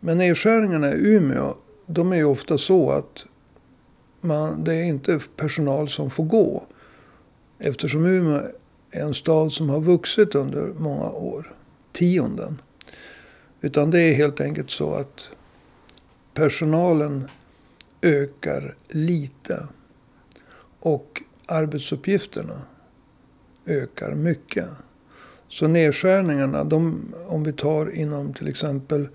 Men 0.00 0.18
nedskärningarna 0.18 0.92
i 0.92 0.96
Umeå. 0.96 1.54
De 1.86 2.12
är 2.12 2.16
ju 2.16 2.24
ofta 2.24 2.58
så 2.58 2.90
att 2.90 3.26
man, 4.20 4.64
det 4.64 4.74
är 4.74 4.84
inte 4.84 5.20
personal 5.36 5.88
som 5.88 6.10
får 6.10 6.24
gå. 6.24 6.66
Eftersom 7.58 8.06
Umeå 8.06 8.42
är 8.90 9.00
en 9.00 9.14
stad 9.14 9.52
som 9.52 9.70
har 9.70 9.80
vuxit 9.80 10.34
under 10.34 10.72
många 10.78 11.10
år. 11.10 11.54
Tionden. 11.92 12.60
Utan 13.60 13.90
det 13.90 14.00
är 14.00 14.14
helt 14.14 14.40
enkelt 14.40 14.70
så 14.70 14.94
att 14.94 15.28
personalen 16.34 17.28
ökar 18.02 18.76
lite. 18.88 19.68
Och 20.80 21.22
arbetsuppgifterna 21.46 22.62
ökar 23.66 24.14
mycket. 24.14 24.68
Så 25.48 25.66
nedskärningarna, 25.68 26.64
de, 26.64 27.14
om 27.26 27.44
vi 27.44 27.52
tar 27.52 27.90
inom 27.90 28.34
till 28.34 28.48
exempel 28.48 29.08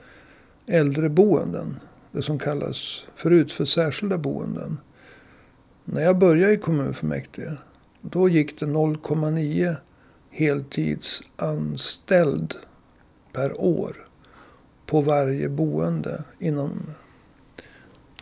äldreboenden. 0.66 1.80
Det 2.12 2.22
som 2.22 2.40
kallas 2.40 3.06
förut 3.16 3.52
för 3.52 3.66
särskilda 3.66 4.18
boenden. 4.18 4.78
När 5.86 6.02
jag 6.02 6.18
började 6.18 6.54
i 6.54 6.58
kommunfullmäktige. 6.58 7.58
Då 8.02 8.30
gick 8.30 8.60
det 8.60 8.66
0,9 8.66 9.76
heltidsanställd 10.30 12.56
per 13.34 13.62
år 13.62 14.08
på 14.86 15.02
varje 15.02 15.50
boende 15.50 16.24
inom 16.40 16.82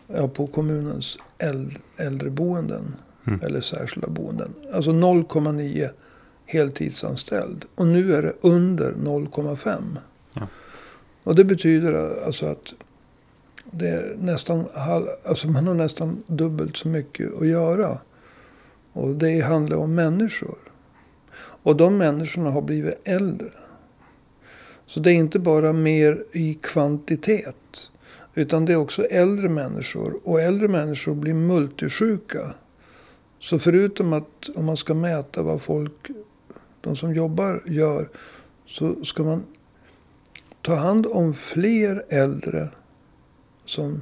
ja, 0.08 0.28
på 0.28 0.48
kommunens 0.48 1.18
äldreboenden. 1.98 2.96
Mm. 3.28 3.42
Eller 3.42 3.62
särskilda 3.62 4.08
boenden. 4.08 4.54
Alltså 4.74 4.92
0,9 4.92 5.90
heltidsanställd. 6.46 7.66
Och 7.76 7.88
nu 7.88 8.14
är 8.14 8.22
det 8.22 8.34
under 8.42 8.92
0,5. 8.92 9.82
Ja. 10.34 10.48
Och 11.24 11.36
det 11.36 11.44
betyder 11.44 12.24
alltså 12.26 12.46
att 12.46 12.74
det 13.72 13.88
är 13.88 14.16
nästan 14.20 14.66
alltså 15.26 15.48
man 15.48 15.68
har 15.68 15.74
nästan 15.74 16.24
dubbelt 16.28 16.78
så 16.78 16.88
mycket 16.88 17.42
att 17.42 17.48
göra. 17.48 18.00
Och 18.98 19.16
det 19.16 19.42
handlar 19.42 19.78
om 19.78 19.96
människor. 19.96 20.58
Och 21.38 21.76
de 21.76 21.98
människorna 21.98 22.50
har 22.50 22.62
blivit 22.62 23.02
äldre. 23.04 23.50
Så 24.86 25.00
det 25.00 25.12
är 25.12 25.14
inte 25.14 25.40
bara 25.40 25.74
mer 25.74 26.26
i 26.32 26.54
kvantitet. 26.54 27.92
Utan 28.34 28.66
det 28.66 28.74
är 28.74 28.78
också 28.78 29.06
äldre 29.06 29.50
människor. 29.50 30.20
Och 30.24 30.42
äldre 30.42 30.68
människor 30.68 31.16
blir 31.16 31.34
multisjuka. 31.34 32.54
Så 33.40 33.60
förutom 33.60 34.14
att 34.14 34.50
om 34.56 34.66
man 34.66 34.78
ska 34.78 34.94
mäta 34.94 35.44
vad 35.44 35.62
folk, 35.62 36.08
de 36.82 36.96
som 36.96 37.14
jobbar, 37.14 37.64
gör. 37.66 38.10
Så 38.66 39.06
ska 39.06 39.24
man 39.24 39.44
ta 40.62 40.76
hand 40.76 41.06
om 41.06 41.34
fler 41.34 42.06
äldre 42.10 42.70
som 43.66 44.02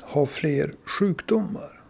har 0.00 0.26
fler 0.26 0.74
sjukdomar. 0.84 1.80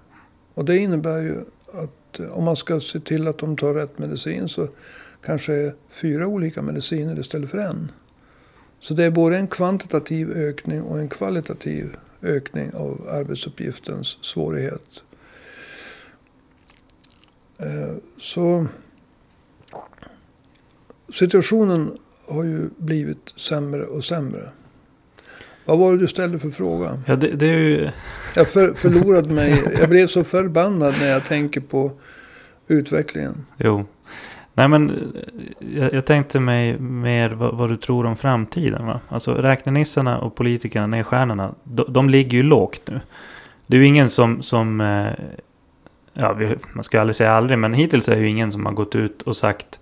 Och 0.54 0.64
det 0.64 0.78
innebär 0.78 1.18
ju 1.18 1.44
att 1.72 2.20
eh, 2.20 2.30
om 2.30 2.44
man 2.44 2.56
ska 2.56 2.80
se 2.80 3.00
till 3.00 3.28
att 3.28 3.38
de 3.38 3.56
tar 3.56 3.74
rätt 3.74 3.98
medicin 3.98 4.48
så 4.48 4.68
kanske 5.22 5.72
fyra 5.90 6.26
olika 6.26 6.62
mediciner 6.62 7.18
istället 7.18 7.50
för 7.50 7.58
en. 7.58 7.92
Så 8.80 8.94
det 8.94 9.04
är 9.04 9.10
både 9.10 9.36
en 9.36 9.48
kvantitativ 9.48 10.30
ökning 10.30 10.82
och 10.82 10.98
en 10.98 11.08
kvalitativ 11.08 11.96
ökning 12.22 12.74
av 12.74 13.08
arbetsuppgiftens 13.10 14.18
svårighet. 14.20 15.02
Eh, 17.58 17.94
så 18.18 18.66
situationen 21.14 21.98
har 22.26 22.44
ju 22.44 22.68
blivit 22.76 23.32
sämre 23.36 23.84
och 23.84 24.04
sämre. 24.04 24.50
Vad 25.68 25.78
var 25.78 25.92
det 25.92 25.98
du 25.98 26.06
ställde 26.06 26.38
för 26.38 26.48
fråga? 26.48 27.02
Ja, 27.06 27.16
det, 27.16 27.30
det 27.30 27.46
är 27.46 27.58
ju... 27.58 27.90
Jag 28.34 28.48
för, 28.48 28.72
förlorade 28.72 29.34
mig. 29.34 29.62
Jag 29.78 29.88
blev 29.88 30.06
så 30.06 30.24
förbannad 30.24 30.94
när 31.00 31.08
jag 31.08 31.24
tänker 31.24 31.60
på 31.60 31.92
utvecklingen. 32.68 33.46
Jo. 33.56 33.84
Nej 34.54 34.68
men 34.68 34.90
eh, 34.90 35.78
jag, 35.78 35.94
jag 35.94 36.04
tänkte 36.04 36.40
mig 36.40 36.78
mer 36.78 37.30
vad, 37.30 37.54
vad, 37.54 37.68
du 37.68 37.76
tror 37.76 38.06
om 38.06 38.16
framtiden. 38.16 38.86
Va? 38.86 39.00
Alltså 39.08 39.34
räknenissarna 39.34 40.18
och 40.18 40.34
politikerna, 40.34 40.86
nedstjärnorna, 40.86 41.54
de, 41.64 41.92
de 41.92 42.10
ligger 42.10 42.38
ju 42.38 42.42
lågt 42.42 42.82
nu. 42.84 43.00
Det 43.66 43.76
är 43.76 43.80
ju 43.80 43.86
ingen 43.86 44.10
som, 44.10 44.42
som 44.42 44.80
eh, 44.80 45.12
ja, 46.12 46.38
man 46.72 46.84
ska 46.84 47.00
aldrig 47.00 47.16
säga 47.16 47.32
aldrig, 47.32 47.58
men 47.58 47.74
hittills 47.74 48.08
är 48.08 48.16
det 48.16 48.20
ju 48.20 48.28
ingen 48.28 48.52
som 48.52 48.66
har 48.66 48.72
gått 48.72 48.96
ut 48.96 49.22
och 49.22 49.36
sagt 49.36 49.80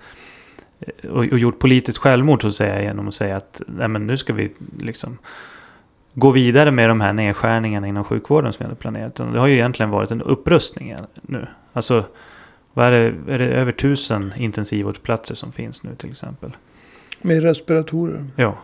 eh, 0.80 1.10
och, 1.10 1.24
och 1.24 1.38
gjort 1.38 1.58
politiskt 1.58 1.98
självmord 1.98 2.42
så 2.42 2.48
att 2.48 2.54
säga 2.54 2.82
genom 2.82 3.08
att 3.08 3.14
säga 3.14 3.36
att 3.36 3.62
nej, 3.66 3.88
men 3.88 4.06
nu 4.06 4.16
ska 4.16 4.32
vi 4.32 4.52
liksom 4.78 5.18
gå 6.18 6.30
vidare 6.30 6.70
med 6.70 6.90
de 6.90 7.00
här 7.00 7.12
nedskärningarna 7.12 7.88
inom 7.88 8.04
sjukvården 8.04 8.52
som 8.52 8.58
vi 8.58 8.64
hade 8.64 8.76
planerat. 8.76 9.14
Det 9.14 9.38
har 9.38 9.46
ju 9.46 9.54
egentligen 9.54 9.90
varit 9.90 10.10
en 10.10 10.22
upprustning 10.22 10.94
nu. 11.22 11.46
Alltså, 11.72 12.04
vad 12.72 12.86
är 12.86 12.90
det, 12.90 13.32
är 13.34 13.38
det 13.38 13.44
över 13.44 13.72
tusen 13.72 14.32
intensivvårdsplatser 14.36 15.34
som 15.34 15.52
finns 15.52 15.84
nu 15.84 15.94
till 15.94 16.10
exempel? 16.10 16.56
Med 17.22 17.42
respiratorer. 17.42 18.24
Ja. 18.36 18.58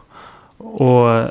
Och, 0.59 1.31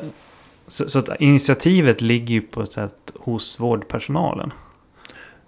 så, 0.66 0.88
så 0.88 0.98
att 0.98 1.20
initiativet 1.20 2.00
ligger 2.00 2.34
ju 2.34 2.40
på 2.40 2.62
ett 2.62 2.72
sätt 2.72 3.12
hos 3.14 3.60
vårdpersonalen. 3.60 4.52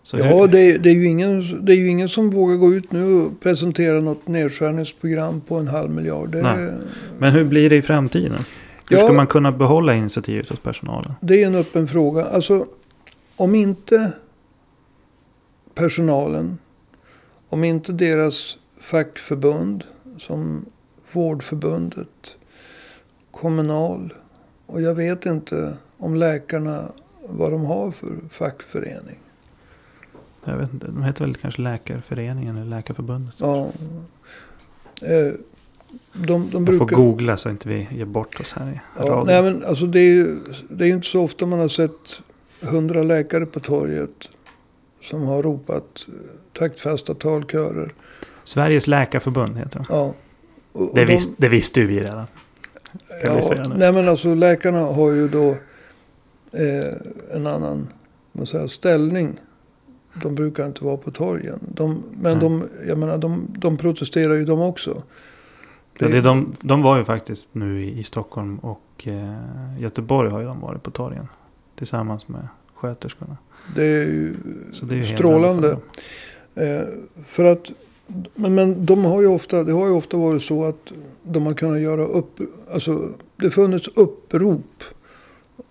Så 0.03 0.19
ja, 0.19 0.47
det, 0.47 0.61
är, 0.61 0.79
det, 0.79 0.91
är 0.91 0.95
ju 0.95 1.07
ingen, 1.07 1.65
det 1.65 1.73
är 1.73 1.77
ju 1.77 1.89
ingen 1.89 2.09
som 2.09 2.31
vågar 2.31 2.57
gå 2.57 2.75
ut 2.75 2.93
nu 2.93 3.15
och 3.15 3.41
presentera 3.41 4.01
något 4.01 4.29
nedskärningsprogram 4.29 5.41
på 5.41 5.57
en 5.57 5.69
halv 5.69 5.91
miljard. 5.91 6.31
Det... 6.31 6.75
Men 7.19 7.33
hur 7.33 7.45
blir 7.45 7.71
det 7.71 7.77
i 7.77 7.83
framtiden? 7.83 8.45
Hur 8.89 8.97
ja, 8.97 9.03
ska 9.05 9.13
man 9.13 9.27
kunna 9.27 9.53
behålla 9.53 9.95
initiativet 9.95 10.49
hos 10.49 10.59
personalen? 10.59 11.15
Det 11.21 11.43
är 11.43 11.47
en 11.47 11.55
öppen 11.55 11.89
fråga. 11.89 12.25
Alltså, 12.25 12.67
om 13.37 13.55
inte 13.55 14.13
personalen, 15.75 16.59
om 17.49 17.65
inte 17.65 17.93
deras 17.93 18.59
fackförbund 18.81 19.85
som 20.19 20.65
Vårdförbundet, 21.13 22.37
Kommunal 23.31 24.15
och 24.67 24.83
jag 24.83 24.95
vet 24.95 25.27
inte 25.27 25.77
om 25.99 26.15
läkarna 26.15 26.93
vad 27.29 27.53
de 27.53 27.65
har 27.65 27.91
för 27.91 28.17
fackförening. 28.31 29.19
Jag 30.45 30.57
vet 30.57 30.73
inte, 30.73 30.87
de 30.87 31.03
heter 31.03 31.25
väl 31.25 31.35
kanske 31.35 31.63
Läkarföreningen 31.63 32.57
eller 32.57 32.71
Läkarförbundet. 32.71 33.35
Ja. 33.39 33.69
Eh, 35.03 35.33
de, 36.13 36.51
de 36.51 36.65
brukar... 36.65 36.79
får 36.79 36.97
googla 36.97 37.37
så 37.37 37.51
inte 37.51 37.69
vi 37.69 37.89
ger 37.91 38.05
bort 38.05 38.41
oss 38.41 38.53
här 38.53 38.71
i 38.71 38.81
ja, 38.99 39.25
Nej, 39.27 39.43
men 39.43 39.65
alltså 39.65 39.87
det 39.87 40.01
är 40.01 40.13
ju 40.13 40.37
det 40.69 40.85
är 40.85 40.89
inte 40.89 41.07
så 41.07 41.21
ofta 41.23 41.47
man 41.47 41.59
har 41.59 41.69
sett 41.69 42.21
hundra 42.61 43.03
läkare 43.03 43.47
på 43.47 43.61
torget. 43.61 44.31
Som 45.03 45.23
har 45.23 45.43
ropat 45.43 46.07
taktfasta 46.53 47.15
talkörer. 47.15 47.95
Sveriges 48.45 48.87
läkarförbund 48.87 49.57
heter 49.57 49.79
de. 49.79 49.85
Ja. 49.89 50.15
Och, 50.73 50.83
och 50.83 50.95
det, 50.95 51.05
visst, 51.05 51.31
det 51.37 51.49
visste 51.49 51.85
vi 51.85 52.01
redan. 52.01 52.27
Ja, 53.23 53.65
nej 53.77 53.93
men 53.93 54.09
alltså 54.09 54.35
läkarna 54.35 54.81
har 54.81 55.11
ju 55.11 55.29
då 55.29 55.51
eh, 56.53 56.95
en 57.33 57.47
annan 57.47 57.89
man 58.33 58.47
säger, 58.47 58.67
ställning. 58.67 59.41
De 60.23 60.35
brukar 60.35 60.67
inte 60.67 60.85
vara 60.85 60.97
på 60.97 61.11
torgen. 61.11 61.59
De, 61.75 62.03
men 62.21 62.39
de, 62.39 62.69
jag 62.87 62.99
menar, 62.99 63.19
de, 63.19 63.47
de 63.59 63.77
protesterar 63.77 64.35
ju 64.35 64.45
de 64.45 64.61
också. 64.61 65.03
Det... 65.99 66.05
Ja, 66.05 66.09
det 66.09 66.21
de, 66.21 66.53
de 66.61 66.83
var 66.83 66.99
ju 66.99 67.05
faktiskt 67.05 67.47
nu 67.53 67.85
i, 67.85 67.99
i 67.99 68.05
Stockholm 68.05 68.59
och 68.59 69.07
eh, 69.07 69.81
Göteborg 69.81 70.31
har 70.31 70.41
ju 70.41 70.47
de 70.47 70.61
varit 70.61 70.83
på 70.83 70.91
torgen. 70.91 71.29
Tillsammans 71.77 72.29
med 72.29 72.49
sköterskorna. 72.75 73.37
Det 73.77 73.85
är 73.85 74.05
ju, 74.05 74.37
det 74.83 74.95
är 74.95 74.97
ju 74.97 75.17
strålande. 75.17 75.79
Eh, 76.55 76.83
för 77.27 77.45
att, 77.45 77.71
men, 78.35 78.55
men 78.55 78.87
de 78.87 79.05
har 79.05 79.21
ju 79.21 79.27
ofta, 79.27 79.65
det 79.65 79.73
har 79.73 79.87
ju 79.87 79.93
ofta 79.93 80.17
varit 80.17 80.43
så 80.43 80.65
att 80.65 80.93
de 81.23 81.47
har 81.47 81.55
kunnat 81.55 81.81
göra 81.81 82.05
upp, 82.05 82.41
alltså 82.73 83.11
det 83.37 83.51
funnits 83.51 83.89
upprop 83.95 84.85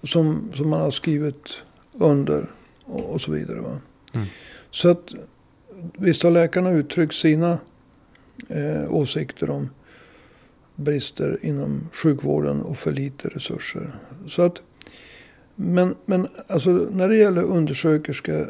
som, 0.04 0.50
som 0.54 0.70
man 0.70 0.82
har 0.82 0.92
skrivit 0.92 1.64
under 1.94 2.52
och, 2.86 3.14
och 3.14 3.22
så 3.22 3.32
vidare. 3.32 3.60
Va? 3.60 3.78
Mm. 4.14 4.28
Så 4.72 4.90
att 4.90 5.14
visst 5.98 6.24
har 6.24 6.32
läkarna 6.32 6.72
uttryckt 6.72 7.16
sina 7.16 7.58
eh, 8.50 8.94
åsikter 8.94 9.50
om 9.50 9.70
brister 10.76 11.40
inom 11.42 11.90
sjukvården 11.94 12.62
och 12.62 12.78
för 12.78 12.92
lite 12.92 13.28
resurser. 13.28 13.92
Så 14.28 14.42
att, 14.42 14.62
men, 15.56 15.96
men 16.06 16.28
alltså 16.48 16.70
när 16.70 17.10
det 17.10 17.16
gäller 17.16 17.44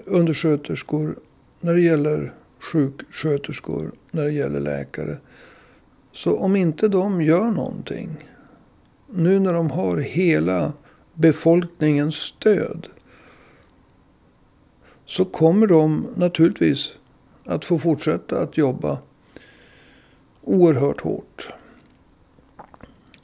undersköterskor, 0.05 1.15
när 1.59 1.73
det 1.73 1.81
gäller 1.81 2.33
sjuksköterskor, 2.59 3.91
när 4.11 4.23
det 4.23 4.31
gäller 4.31 4.59
läkare. 4.59 5.17
Så 6.11 6.37
om 6.37 6.55
inte 6.55 6.87
de 6.87 7.21
gör 7.21 7.51
någonting. 7.51 8.29
Nu 9.09 9.39
när 9.39 9.53
de 9.53 9.71
har 9.71 9.97
hela 9.97 10.73
befolkningens 11.13 12.15
stöd. 12.15 12.87
Så 15.05 15.25
kommer 15.25 15.67
de 15.67 16.07
naturligtvis 16.15 16.91
att 17.45 17.65
få 17.65 17.79
fortsätta 17.79 18.41
att 18.41 18.57
jobba 18.57 18.99
oerhört 20.41 21.01
hårt. 21.01 21.53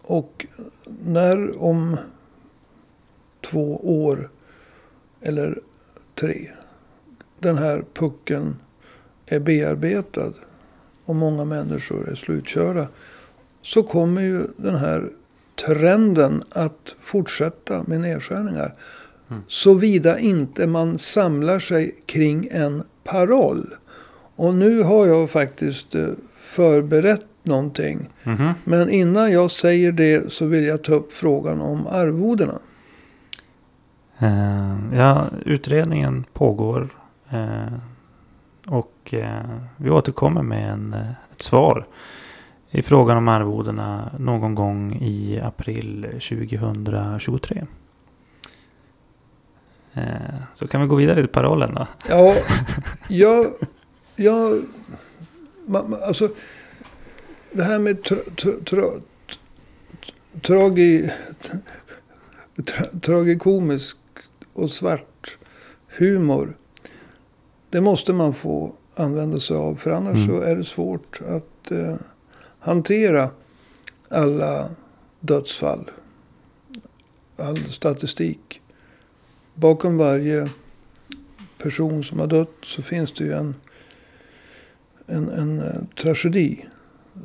Och 0.09 0.45
när 1.05 1.63
om 1.63 1.97
två 3.41 3.79
år 4.05 4.29
eller 5.21 5.59
tre 6.15 6.49
den 7.39 7.57
här 7.57 7.83
pucken 7.93 8.55
är 9.25 9.39
bearbetad 9.39 10.33
och 11.05 11.15
många 11.15 11.45
människor 11.45 12.09
är 12.09 12.15
slutkörda. 12.15 12.87
Så 13.61 13.83
kommer 13.83 14.21
ju 14.21 14.41
den 14.57 14.75
här 14.75 15.09
trenden 15.55 16.43
att 16.49 16.95
fortsätta 16.99 17.83
med 17.87 18.01
nedskärningar. 18.01 18.75
Mm. 19.29 19.41
Såvida 19.47 20.19
inte 20.19 20.67
man 20.67 20.97
samlar 20.99 21.59
sig 21.59 21.95
kring 22.05 22.47
en 22.51 22.83
paroll. 23.03 23.75
Och 24.35 24.53
nu 24.53 24.83
har 24.83 25.07
jag 25.07 25.29
faktiskt 25.29 25.95
eh, 25.95 26.07
förberett 26.37 27.28
någonting. 27.43 28.09
Mm. 28.23 28.53
Men 28.63 28.89
innan 28.89 29.31
jag 29.31 29.51
säger 29.51 29.91
det 29.91 30.33
så 30.33 30.45
vill 30.45 30.65
jag 30.65 30.83
ta 30.83 30.93
upp 30.93 31.13
frågan 31.13 31.61
om 31.61 31.87
arvodena. 31.87 32.59
Uh, 34.21 34.77
ja, 34.93 35.25
utredningen 35.45 36.25
pågår. 36.33 36.89
Uh, 37.33 37.73
och 38.65 39.13
uh, 39.13 39.59
vi 39.77 39.89
återkommer 39.89 40.41
med 40.41 40.71
en, 40.71 40.93
ett 41.31 41.41
svar 41.41 41.85
i 42.71 42.81
frågan 42.81 43.17
om 43.17 43.27
arvodena 43.27 44.11
någon 44.19 44.55
gång 44.55 44.95
i 45.01 45.39
april 45.43 46.07
2023. 46.11 47.65
Så 50.53 50.67
kan 50.67 50.81
vi 50.81 50.87
gå 50.87 50.95
vidare 50.95 51.19
till 51.19 51.27
parollen 51.27 51.73
då? 51.73 51.87
Ja, 52.09 52.35
jag... 53.07 53.47
jag 54.15 54.61
alltså, 56.03 56.29
det 57.51 57.63
här 57.63 57.79
med 57.79 58.03
tra, 58.03 58.17
tra, 58.35 58.51
tra, 58.65 59.01
tragi, 60.41 61.11
tra, 62.65 62.85
tragikomisk 63.01 63.97
och 64.53 64.71
svart 64.71 65.37
humor. 65.87 66.57
Det 67.69 67.81
måste 67.81 68.13
man 68.13 68.33
få 68.33 68.73
använda 68.95 69.39
sig 69.39 69.57
av. 69.57 69.75
För 69.75 69.91
annars 69.91 70.15
mm. 70.15 70.27
så 70.27 70.41
är 70.41 70.55
det 70.55 70.63
svårt 70.63 71.21
att 71.27 71.71
eh, 71.71 71.95
hantera 72.59 73.29
alla 74.09 74.69
dödsfall. 75.19 75.91
All 77.35 77.57
statistik. 77.57 78.61
Bakom 79.53 79.97
varje 79.97 80.49
person 81.57 82.03
som 82.03 82.19
har 82.19 82.27
dött 82.27 82.55
så 82.63 82.81
finns 82.81 83.11
det 83.11 83.23
ju 83.23 83.33
en, 83.33 83.55
en, 85.07 85.29
en 85.29 85.61
eh, 85.61 85.81
tragedi 85.95 86.65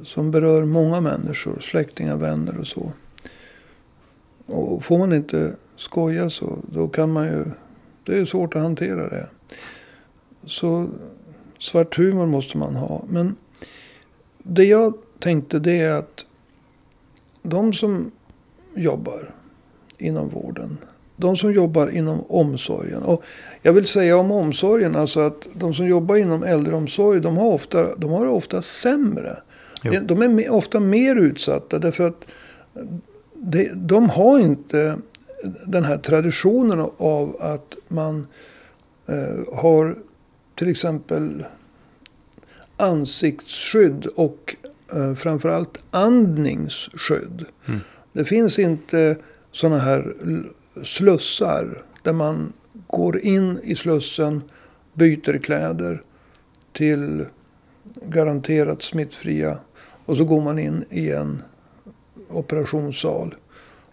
som 0.03 0.31
berör 0.31 0.65
många 0.65 1.01
människor, 1.01 1.61
släktingar, 1.61 2.17
vänner 2.17 2.59
och 2.59 2.67
så. 2.67 2.93
Och 4.47 4.85
får 4.85 4.99
man 4.99 5.13
inte 5.13 5.53
skoja 5.77 6.31
så, 6.31 6.59
då 6.73 6.89
kan 6.89 7.13
man 7.13 7.27
ju, 7.27 7.45
det 8.05 8.19
är 8.19 8.25
svårt 8.25 8.57
att 8.57 8.63
hantera 8.63 9.09
det. 9.09 9.29
Så 10.47 10.89
svart 11.59 11.97
humor 11.97 12.27
måste 12.27 12.59
man 12.59 12.75
ha. 12.77 13.05
Men 13.09 13.37
det 14.39 14.65
jag 14.65 14.95
tänkte 15.19 15.59
det 15.59 15.81
är 15.81 15.93
att 15.93 16.25
de 17.43 17.73
som 17.73 18.11
jobbar 18.75 19.31
inom 19.99 20.29
vården. 20.29 20.79
De 21.17 21.37
som 21.37 21.53
jobbar 21.53 21.89
inom 21.89 22.21
omsorgen. 22.29 23.03
Och 23.03 23.25
jag 23.63 23.73
vill 23.73 23.87
säga 23.87 24.17
om 24.17 24.31
omsorgen, 24.31 24.97
alltså 24.97 25.21
att 25.21 25.47
de 25.53 25.75
som 25.75 25.87
jobbar 25.87 26.17
inom 26.17 26.43
äldreomsorg, 26.43 27.21
de 27.21 27.37
har 27.37 27.53
ofta, 27.53 27.97
de 27.97 28.11
har 28.11 28.27
ofta 28.27 28.63
sämre 28.63 29.37
Jo. 29.85 30.01
De 30.03 30.23
är 30.23 30.51
ofta 30.51 30.81
mer 30.81 31.17
utsatta 31.17 31.79
därför 31.79 32.09
att 32.09 32.25
de 33.75 34.11
har 34.11 34.39
inte 34.39 34.97
den 35.67 35.85
här 35.85 35.99
traditionen 35.99 36.89
av 36.97 37.37
att 37.41 37.77
man 37.89 38.27
eh, 39.07 39.55
har 39.55 39.97
till 40.55 40.69
exempel 40.69 41.45
ansiktsskydd 42.77 44.07
och 44.07 44.57
eh, 44.93 45.15
framförallt 45.15 45.79
andningsskydd. 45.91 47.45
Mm. 47.67 47.81
Det 48.13 48.25
finns 48.25 48.59
inte 48.59 49.17
sådana 49.53 49.79
här 49.79 50.15
slussar 50.83 51.83
där 52.03 52.13
man 52.13 52.53
går 52.87 53.19
in 53.19 53.59
i 53.63 53.77
slussen, 53.77 54.43
byter 54.93 55.39
kläder 55.39 56.03
till 56.73 57.25
garanterat 58.09 58.83
smittfria 58.83 59.59
och 60.05 60.17
så 60.17 60.25
går 60.25 60.41
man 60.41 60.59
in 60.59 60.85
i 60.91 61.11
en 61.11 61.43
operationssal. 62.31 63.35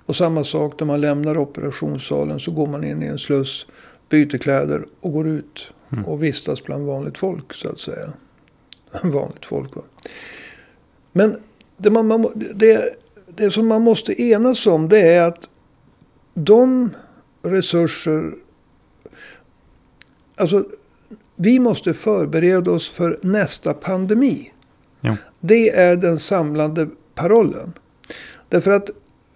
Och 0.06 0.16
samma 0.16 0.44
sak 0.44 0.80
när 0.80 0.88
man 0.88 1.02
lämnar 1.02 1.38
operationssalen 1.38 2.40
så 2.40 2.52
går 2.52 2.68
man 2.68 2.84
in 2.84 3.04
i 3.04 3.06
en 3.06 3.20
sluss, 3.20 3.66
byter 4.10 4.38
kläder 4.38 4.86
och 5.00 5.12
går 5.12 5.28
ut 5.28 5.74
Mm. 5.92 6.06
och 6.06 6.24
vistas 6.24 6.64
bland 6.64 6.86
vanligt 6.86 7.18
folk 7.18 7.54
så 7.54 7.70
att 7.70 7.80
säga. 7.80 8.14
vanligt 9.04 9.46
folk 9.46 9.76
va. 9.76 9.82
Men 11.12 11.42
det, 11.78 11.90
man, 11.90 12.08
man, 12.08 12.32
det, 12.56 12.96
det 13.28 13.52
som 13.52 13.68
man 13.68 13.82
måste 13.82 14.22
enas 14.22 14.68
om 14.68 14.90
det 14.90 15.00
är 15.00 15.24
att 15.24 15.50
de 16.34 16.90
resurser... 17.42 18.34
Alltså, 20.36 20.66
vi 21.36 21.60
måste 21.60 21.94
förbereda 21.94 22.72
oss 22.72 22.90
för 22.90 23.20
nästa 23.22 23.74
pandemi. 23.74 24.52
Jo. 25.02 25.16
Det 25.40 25.70
är 25.70 25.96
den 25.96 26.20
samlande 26.20 26.88
parollen. 27.16 27.74
Därför 28.50 28.72
att 28.72 28.90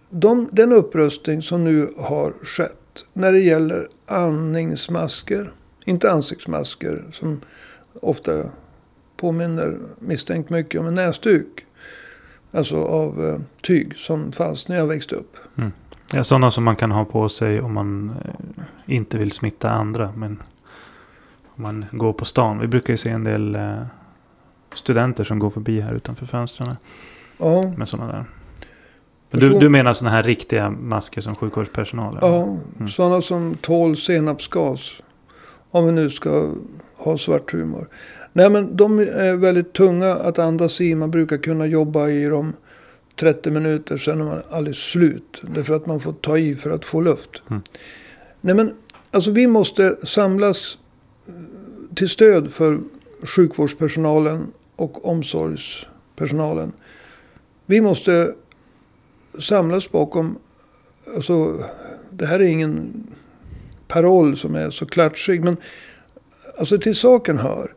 de, 0.09 0.49
den 0.51 0.71
upprustning 0.71 1.41
som 1.41 1.63
nu 1.63 1.89
har 1.97 2.33
skett 2.43 3.05
när 3.13 3.31
det 3.31 3.39
gäller 3.39 3.87
andningsmasker, 4.05 5.51
inte 5.85 6.11
ansiktsmasker 6.11 7.03
som 7.11 7.41
ofta 8.01 8.43
påminner 9.17 9.77
misstänkt 9.99 10.49
mycket 10.49 10.81
om 10.81 10.87
en 10.87 10.95
näsduk. 10.95 11.65
Alltså 12.51 12.83
av 12.83 13.25
eh, 13.25 13.39
tyg 13.61 13.97
som 13.97 14.31
fanns 14.31 14.67
när 14.67 14.77
jag 14.77 14.87
växte 14.87 15.15
upp. 15.15 15.37
Ja, 16.13 16.23
sådana 16.23 16.51
som 16.51 16.63
man 16.63 16.75
kan 16.75 16.91
ha 16.91 17.05
på 17.05 17.29
sig 17.29 17.61
om 17.61 17.73
man 17.73 18.15
eh, 18.25 18.63
inte 18.95 19.17
vill 19.17 19.31
smitta 19.31 19.69
andra. 19.69 20.13
Men 20.15 20.43
om 21.55 21.63
man 21.63 21.85
går 21.91 22.13
på 22.13 22.25
stan. 22.25 22.59
Vi 22.59 22.67
brukar 22.67 22.93
ju 22.93 22.97
se 22.97 23.09
en 23.09 23.23
del 23.23 23.55
eh, 23.55 23.81
studenter 24.75 25.23
som 25.23 25.39
går 25.39 25.49
förbi 25.49 25.79
här 25.79 25.93
utanför 25.93 26.25
fönstren 26.25 26.75
Ja, 27.37 27.73
med 27.77 27.89
sådana 27.89 28.11
där. 28.11 28.25
Du, 29.39 29.59
du 29.59 29.69
menar 29.69 29.93
sådana 29.93 30.15
här 30.15 30.23
riktiga 30.23 30.69
masker 30.69 31.21
som 31.21 31.35
sjukvårdspersonal? 31.35 32.17
eller? 32.17 32.27
ja 32.27 32.57
Mm. 32.79 32.89
sådana 32.89 33.21
som 33.21 33.57
tål 33.61 33.97
senapsgas. 33.97 35.01
Om 35.71 35.85
vi 35.85 35.91
nu 35.91 36.09
ska 36.09 36.53
ha 36.95 37.17
svart 37.17 37.53
humor. 37.53 37.87
Nej 38.33 38.49
men 38.49 38.77
de 38.77 38.99
är 38.99 39.35
väldigt 39.35 39.73
tunga 39.73 40.15
att 40.15 40.39
andas 40.39 40.81
i. 40.81 40.95
Man 40.95 41.11
brukar 41.11 41.37
kunna 41.37 41.65
jobba 41.65 42.09
i 42.09 42.25
dem 42.25 42.53
30 43.19 43.51
minuter. 43.51 43.97
Sen 43.97 44.21
är 44.21 44.25
man 44.25 44.41
alldeles 44.49 44.77
slut. 44.77 45.41
Därför 45.41 45.75
att 45.75 45.85
man 45.85 45.99
får 45.99 46.13
ta 46.13 46.37
i 46.37 46.55
för 46.55 46.71
att 46.71 46.85
få 46.85 47.01
luft. 47.01 47.43
Mm. 47.49 47.61
Nej 48.41 48.55
men 48.55 48.73
alltså 49.11 49.31
vi 49.31 49.47
måste 49.47 49.95
samlas 50.03 50.77
till 51.95 52.09
stöd 52.09 52.51
för 52.51 52.79
sjukvårdspersonalen 53.23 54.47
och 54.75 55.05
omsorgspersonalen. 55.05 56.71
Vi 57.65 57.81
måste 57.81 58.33
samlas 59.39 59.91
bakom, 59.91 60.37
alltså 61.15 61.63
det 62.09 62.25
här 62.25 62.39
är 62.39 62.47
ingen 62.47 63.07
paroll 63.87 64.37
som 64.37 64.55
är 64.55 64.69
så 64.69 64.85
klatschig. 64.85 65.43
Men 65.43 65.57
alltså 66.57 66.77
till 66.77 66.95
saken 66.95 67.37
hör 67.37 67.73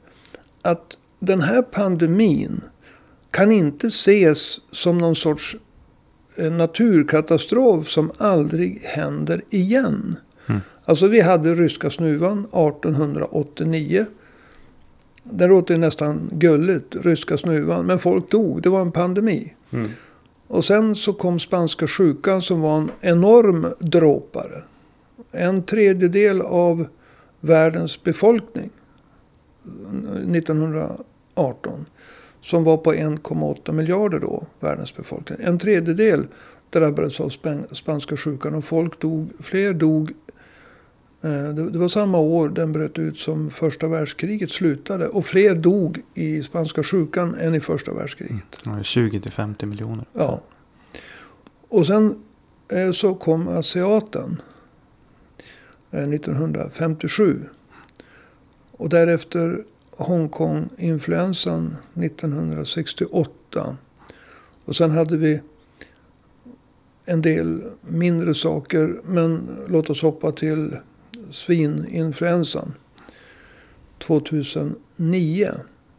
att 0.63 0.97
den 1.19 1.41
här 1.41 1.63
pandemin 1.63 2.61
kan 3.31 3.53
inte 3.53 3.87
ses 3.87 4.61
som 4.73 4.99
någon 4.99 5.17
sorts 5.17 5.57
eh, 6.37 6.53
naturkatastrof 6.53 7.89
som 7.89 8.13
aldrig 8.17 8.81
händer 8.85 9.43
igen. 9.51 10.17
Mm. 10.47 10.61
Alltså 10.85 11.07
vi 11.07 11.21
hade 11.21 11.55
ryska 11.55 11.91
snuvan 11.91 12.39
1889. 12.39 14.07
Det 15.33 15.47
låter 15.47 15.79
nästan 15.79 16.31
gulligt, 16.33 16.97
ryska 16.97 17.37
snuvan. 17.39 17.87
Men 17.87 17.99
folk 17.99 18.31
dog, 18.31 18.63
det 18.63 18.69
var 18.69 18.81
en 18.81 18.93
pandemi. 18.93 19.55
Mm. 19.71 19.91
Och 20.47 20.65
sen 20.65 20.95
så 20.95 21.13
kom 21.13 21.39
spanska 21.41 21.87
sjukan 21.87 22.43
som 22.43 22.61
var 22.61 22.79
en 22.79 22.91
enorm 23.01 23.67
dråpare. 23.79 24.63
En 25.33 25.63
tredjedel 25.63 26.41
av 26.41 26.87
världens 27.41 28.03
befolkning 28.05 28.71
1918. 30.33 31.87
Som 32.41 32.65
var 32.65 32.77
på 32.77 32.95
1,8 32.95 33.73
miljarder 33.73 34.19
då, 34.19 34.47
världens 34.61 34.97
befolkning. 34.97 35.39
En 35.41 35.59
tredjedel 35.59 36.27
drabbades 36.71 37.21
av 37.21 37.29
span- 37.29 37.75
spanska 37.75 38.17
sjukan 38.17 38.55
och 38.55 38.65
folk 38.65 39.01
dog, 39.01 39.29
fler 39.41 39.73
dog. 39.75 40.13
Eh, 41.23 41.49
Det, 41.49 41.79
var 41.79 41.89
samma 41.89 42.19
år 42.19 42.49
den 42.49 42.73
bröt 42.73 42.99
ut 42.99 43.19
som 43.19 43.51
första 43.51 43.89
världskriget 43.89 44.51
slutade. 44.51 45.09
Och 45.09 45.27
fler 45.27 45.55
dog 45.55 46.03
i 46.15 46.43
spanska 46.43 46.83
sjukan 46.83 47.35
än 47.35 47.55
i 47.55 47.61
första 47.61 47.93
världskriget. 47.93 48.59
Ja, 48.65 48.83
20 48.83 49.21
till 49.21 49.33
50 49.33 49.67
miljoner. 49.67 50.05
Ja. 50.13 50.41
Och 51.69 51.87
sen 51.87 52.23
eh, 52.69 52.93
så 52.93 53.15
kom 53.15 53.49
asiaten 53.49 54.43
eh, 55.91 56.09
1957. 56.09 57.41
Och 58.73 58.89
därefter 58.89 59.65
Hongkong-influensan 59.91 61.77
1968. 61.95 63.77
Och 64.65 64.77
sen 64.77 64.91
hade 64.91 65.17
vi 65.17 65.41
en 67.05 67.23
del 67.23 67.63
mindre 67.81 68.35
saker. 68.35 69.01
Men 69.05 69.49
låt 69.69 69.91
oss 69.91 70.03
hoppa 70.03 70.33
till 70.33 70.77
svininfluensan 71.31 72.75
2009. 73.99 75.51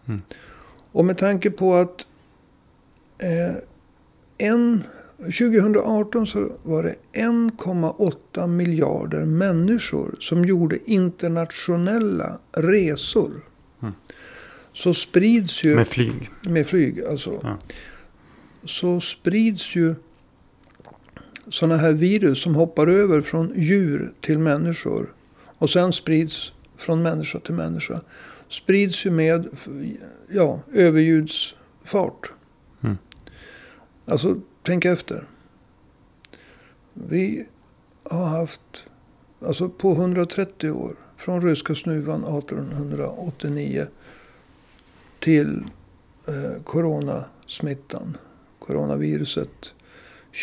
Mm. 0.07 0.21
Och 0.91 1.05
med 1.05 1.17
tanke 1.17 1.51
på 1.51 1.75
att 1.75 2.05
eh, 3.17 3.55
en, 4.37 4.83
2018 5.17 6.27
så 6.27 6.51
var 6.63 6.83
det 6.83 6.95
1,8 7.13 8.47
miljarder 8.47 9.25
människor 9.25 10.15
som 10.19 10.45
gjorde 10.45 10.91
internationella 10.91 12.39
resor. 12.51 13.31
Mm. 13.81 13.93
Så 14.73 14.93
sprids 14.93 15.63
ju 15.63 15.75
Med 15.75 15.87
flyg. 15.87 16.29
med 16.41 16.67
flyg 16.67 17.03
alltså. 17.03 17.39
Ja. 17.43 17.57
Så 18.65 18.99
sprids 18.99 19.75
ju 19.75 19.95
sådana 21.49 21.77
här 21.77 21.91
virus 21.91 22.41
som 22.41 22.55
hoppar 22.55 22.87
över 22.87 23.21
från 23.21 23.53
djur 23.55 24.11
till 24.21 24.39
människor. 24.39 25.13
Och 25.59 25.69
sen 25.69 25.93
sprids 25.93 26.53
från 26.77 27.01
människa 27.01 27.39
till 27.39 27.53
människa. 27.53 28.01
Sprids 28.47 29.05
ju 29.05 29.11
med 29.11 29.47
ja, 30.29 30.59
överljudsfart. 30.73 32.31
Mm. 32.81 32.97
Alltså, 34.05 34.41
tänk 34.63 34.85
efter. 34.85 35.23
Vi 36.93 37.45
har 38.03 38.25
haft, 38.25 38.85
alltså 39.39 39.69
på 39.69 39.91
130 39.91 40.71
år, 40.71 40.95
från 41.17 41.41
ryska 41.41 41.75
snuvan 41.75 42.37
1889 42.37 43.87
till 45.19 45.63
eh, 46.27 46.63
coronasmittan, 46.63 48.17
coronaviruset 48.59 49.73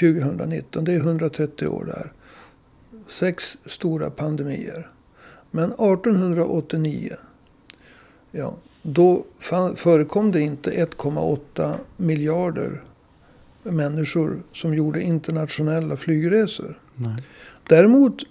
2019. 0.00 0.84
Det 0.84 0.92
är 0.92 1.00
130 1.00 1.68
år 1.68 1.84
där. 1.84 2.12
Sex 3.08 3.56
stora 3.66 4.10
pandemier. 4.10 4.90
Men 5.50 5.64
1889, 5.64 7.16
ja, 8.30 8.54
då 8.82 9.24
förekom 9.76 10.32
det 10.32 10.40
inte 10.40 10.70
1,8 10.70 11.74
miljarder 11.96 12.82
människor 13.62 14.42
som 14.52 14.74
gjorde 14.74 15.02
internationella 15.02 15.96
flygresor. 15.96 16.78
Nej. 16.94 17.22
Däremot 17.68 18.22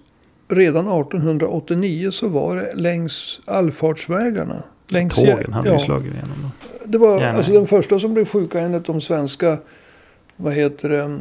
redan 0.48 1.00
1889 1.00 2.10
så 2.10 2.28
var 2.28 2.56
det 2.56 2.74
längs 2.74 3.40
allfartsvägarna. 3.44 4.62
Längs 4.90 5.14
Tågen 5.14 5.52
hade 5.52 5.68
ja, 5.68 5.78
slagit 5.78 6.12
igenom 6.12 6.36
då. 6.42 6.68
Det 6.84 6.98
var 6.98 7.22
alltså 7.22 7.52
den 7.52 7.66
första 7.66 7.98
som 7.98 8.14
blev 8.14 8.24
sjuka 8.24 8.60
enligt 8.60 8.84
de 8.84 9.00
svenska 9.00 9.58
vad 10.36 10.52
heter 10.52 10.88
det, 10.88 11.18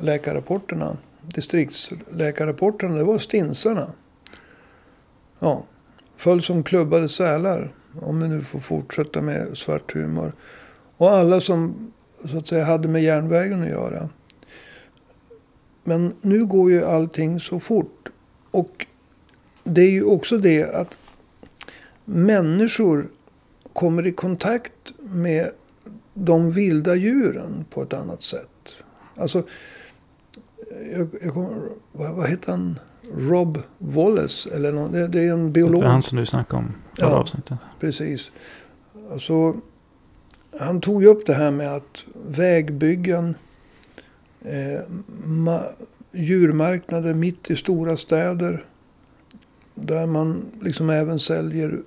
läkarrapporterna. 0.00 0.96
Distriktsläkarrapporterna. 1.22 2.96
Det 2.96 3.04
var 3.04 3.18
stinsarna. 3.18 3.86
Ja. 5.38 5.64
Föll 6.16 6.42
som 6.42 6.62
klubbade 6.62 7.08
sälar. 7.08 7.74
Om 8.00 8.20
vi 8.20 8.28
nu 8.28 8.40
får 8.40 8.58
fortsätta 8.58 9.20
med 9.20 9.58
svart 9.58 9.94
humor. 9.94 10.32
Och 10.96 11.10
alla 11.10 11.40
som 11.40 11.92
så 12.24 12.38
att 12.38 12.48
säga 12.48 12.64
hade 12.64 12.88
med 12.88 13.02
järnvägen 13.02 13.62
att 13.62 13.68
göra. 13.68 14.08
Men 15.84 16.14
nu 16.20 16.44
går 16.44 16.70
ju 16.70 16.84
allting 16.84 17.40
så 17.40 17.60
fort. 17.60 18.08
Och 18.50 18.86
det 19.64 19.82
är 19.82 19.90
ju 19.90 20.04
också 20.04 20.38
det 20.38 20.74
att 20.74 20.98
människor 22.04 23.08
kommer 23.72 24.06
i 24.06 24.12
kontakt 24.12 24.92
med 24.98 25.50
de 26.14 26.50
vilda 26.50 26.94
djuren 26.94 27.64
på 27.70 27.82
ett 27.82 27.92
annat 27.92 28.22
sätt. 28.22 28.68
Alltså, 29.16 29.42
jag, 30.92 31.08
jag 31.22 31.34
kommer, 31.34 31.68
vad, 31.92 32.14
vad 32.14 32.28
heter 32.28 32.50
han? 32.50 32.78
Rob 33.16 33.58
Wallace. 33.78 34.50
Eller 34.54 34.72
någon, 34.72 34.92
det, 34.92 35.08
det 35.08 35.20
är 35.24 35.32
en 35.32 35.52
biolog. 35.52 35.80
Det 35.82 35.86
är 35.86 35.90
han 35.90 36.02
som 36.02 36.18
du 36.18 36.26
snackade 36.26 36.58
om 36.62 36.72
förra 36.98 37.08
Ja. 37.10 37.14
avsnittet. 37.14 37.58
Precis. 37.80 38.30
Alltså, 39.12 39.56
han 40.60 40.80
tog 40.80 41.02
ju 41.02 41.08
upp 41.08 41.26
det 41.26 41.34
här 41.34 41.50
med 41.50 41.74
att 41.74 42.04
vägbyggen, 42.28 43.34
eh, 44.44 44.80
ma- 45.26 45.68
djurmarknader 46.12 47.14
mitt 47.14 47.50
i 47.50 47.56
stora 47.56 47.96
städer. 47.96 48.64
Där 49.74 50.06
man 50.06 50.44
liksom 50.62 50.90
även 50.90 51.18
säljer 51.18 51.80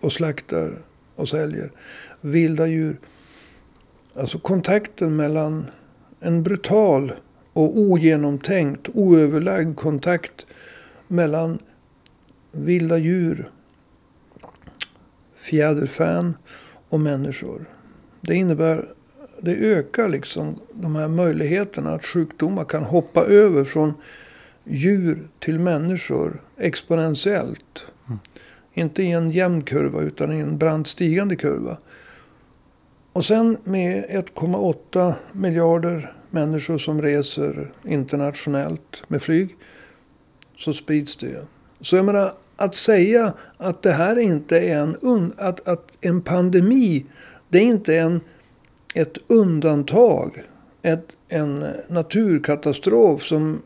och 0.00 0.12
slaktar 0.12 0.78
och 1.16 1.28
säljer 1.28 1.70
vilda 2.20 2.66
djur. 2.66 2.96
Alltså 4.14 4.38
kontakten 4.38 5.16
mellan 5.16 5.66
en 6.20 6.42
brutal 6.42 7.12
och 7.52 7.78
ogenomtänkt, 7.78 8.88
oöverlagd 8.94 9.76
kontakt 9.76 10.46
mellan 11.08 11.58
vilda 12.52 12.98
djur 12.98 13.50
fjäderfän 15.42 16.34
och 16.88 17.00
människor. 17.00 17.64
Det 18.20 18.34
innebär, 18.34 18.88
det 19.40 19.54
ökar 19.54 20.08
liksom 20.08 20.60
de 20.72 20.96
här 20.96 21.08
möjligheterna 21.08 21.94
att 21.94 22.04
sjukdomar 22.04 22.64
kan 22.64 22.82
hoppa 22.82 23.24
över 23.24 23.64
från 23.64 23.94
djur 24.64 25.28
till 25.38 25.58
människor 25.58 26.42
exponentiellt. 26.56 27.86
Mm. 28.06 28.18
Inte 28.72 29.02
i 29.02 29.10
en 29.10 29.30
jämn 29.30 29.62
kurva 29.62 30.00
utan 30.00 30.32
i 30.32 30.38
en 30.38 30.58
brant 30.58 30.88
stigande 30.88 31.36
kurva. 31.36 31.78
Och 33.12 33.24
sen 33.24 33.56
med 33.64 34.04
1,8 34.04 35.14
miljarder 35.32 36.14
människor 36.32 36.78
som 36.78 37.02
reser 37.02 37.72
internationellt 37.84 39.02
med 39.08 39.22
flyg. 39.22 39.56
Så 40.58 40.72
sprids 40.72 41.16
det 41.16 41.26
ju. 41.26 41.40
Så 41.80 41.96
jag 41.96 42.04
menar 42.04 42.32
att 42.56 42.74
säga 42.74 43.32
att 43.56 43.82
det 43.82 43.92
här 43.92 44.18
inte 44.18 44.58
är 44.58 44.78
en, 44.78 45.32
att, 45.36 45.68
att 45.68 45.92
en 46.00 46.22
pandemi. 46.22 47.06
Det 47.48 47.58
är 47.58 47.62
inte 47.62 47.98
en, 47.98 48.20
ett 48.94 49.18
undantag. 49.26 50.42
Ett, 50.82 51.16
en 51.28 51.66
naturkatastrof 51.88 53.22
som 53.22 53.62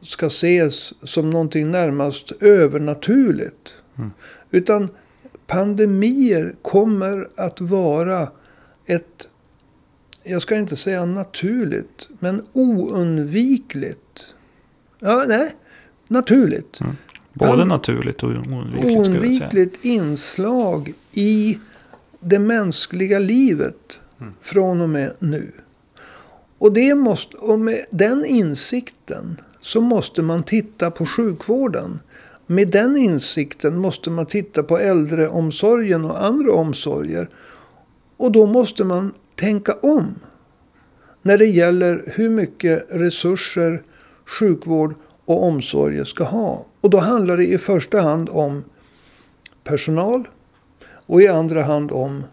ska 0.00 0.26
ses 0.26 0.92
som 1.02 1.30
någonting 1.30 1.70
närmast 1.70 2.32
övernaturligt. 2.40 3.74
Mm. 3.98 4.10
Utan 4.50 4.88
pandemier 5.46 6.54
kommer 6.62 7.28
att 7.36 7.60
vara 7.60 8.28
ett, 8.86 9.28
jag 10.28 10.42
ska 10.42 10.56
inte 10.56 10.76
säga 10.76 11.04
naturligt, 11.04 12.08
men 12.18 12.42
oundvikligt. 12.52 14.34
Ja, 14.98 15.24
nej, 15.28 15.52
naturligt. 16.08 16.78
Både 17.32 17.52
Pan- 17.62 17.68
naturligt 17.68 18.22
och 18.22 18.28
oundvikligt. 18.30 18.98
Oundvikligt 18.98 19.84
inslag 19.84 20.92
i 21.12 21.58
det 22.20 22.38
mänskliga 22.38 23.18
livet 23.18 23.98
Mm. 24.20 24.32
från 24.40 24.80
och 24.80 24.88
med 24.88 25.12
nu. 25.18 25.52
Och, 26.58 26.72
det 26.72 26.94
måste, 26.94 27.36
och 27.36 27.60
med 27.60 27.84
den 27.90 28.24
insikten 28.24 29.40
så 29.60 29.80
måste 29.80 30.22
man 30.22 30.42
titta 30.42 30.90
på 30.90 31.06
sjukvården. 31.06 32.00
Med 32.46 32.68
den 32.68 32.96
insikten 32.96 33.78
måste 33.78 34.10
man 34.10 34.26
titta 34.26 34.62
på 34.62 34.78
äldreomsorgen 34.78 36.04
och 36.04 36.24
andra 36.24 36.52
omsorger. 36.52 37.28
Och 38.16 38.32
då 38.32 38.46
måste 38.46 38.84
man 38.84 39.12
tänka 39.38 39.72
om. 39.72 40.14
När 41.22 41.38
det 41.38 41.46
gäller 41.46 42.02
hur 42.06 42.30
mycket 42.30 42.86
resurser 42.90 43.82
sjukvård 44.24 44.94
och 45.24 45.44
omsorger 45.44 46.04
ska 46.04 46.24
ha. 46.24 46.66
Och 46.80 46.90
då 46.90 46.98
handlar 46.98 47.36
det 47.36 47.46
i 47.46 47.58
första 47.58 48.00
hand 48.00 48.28
om 48.28 48.64
personal. 49.64 50.28
Och 51.06 51.22
i 51.22 51.28
andra 51.28 51.62
hand 51.62 51.92
om 51.92 52.24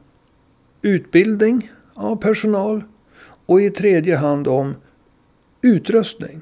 utbildning 0.82 1.72
av 1.94 2.16
personal. 2.16 2.84
Och 3.46 3.62
i 3.62 3.70
tredje 3.70 4.16
hand 4.16 4.48
om 4.48 4.76
utrustning. 5.62 6.42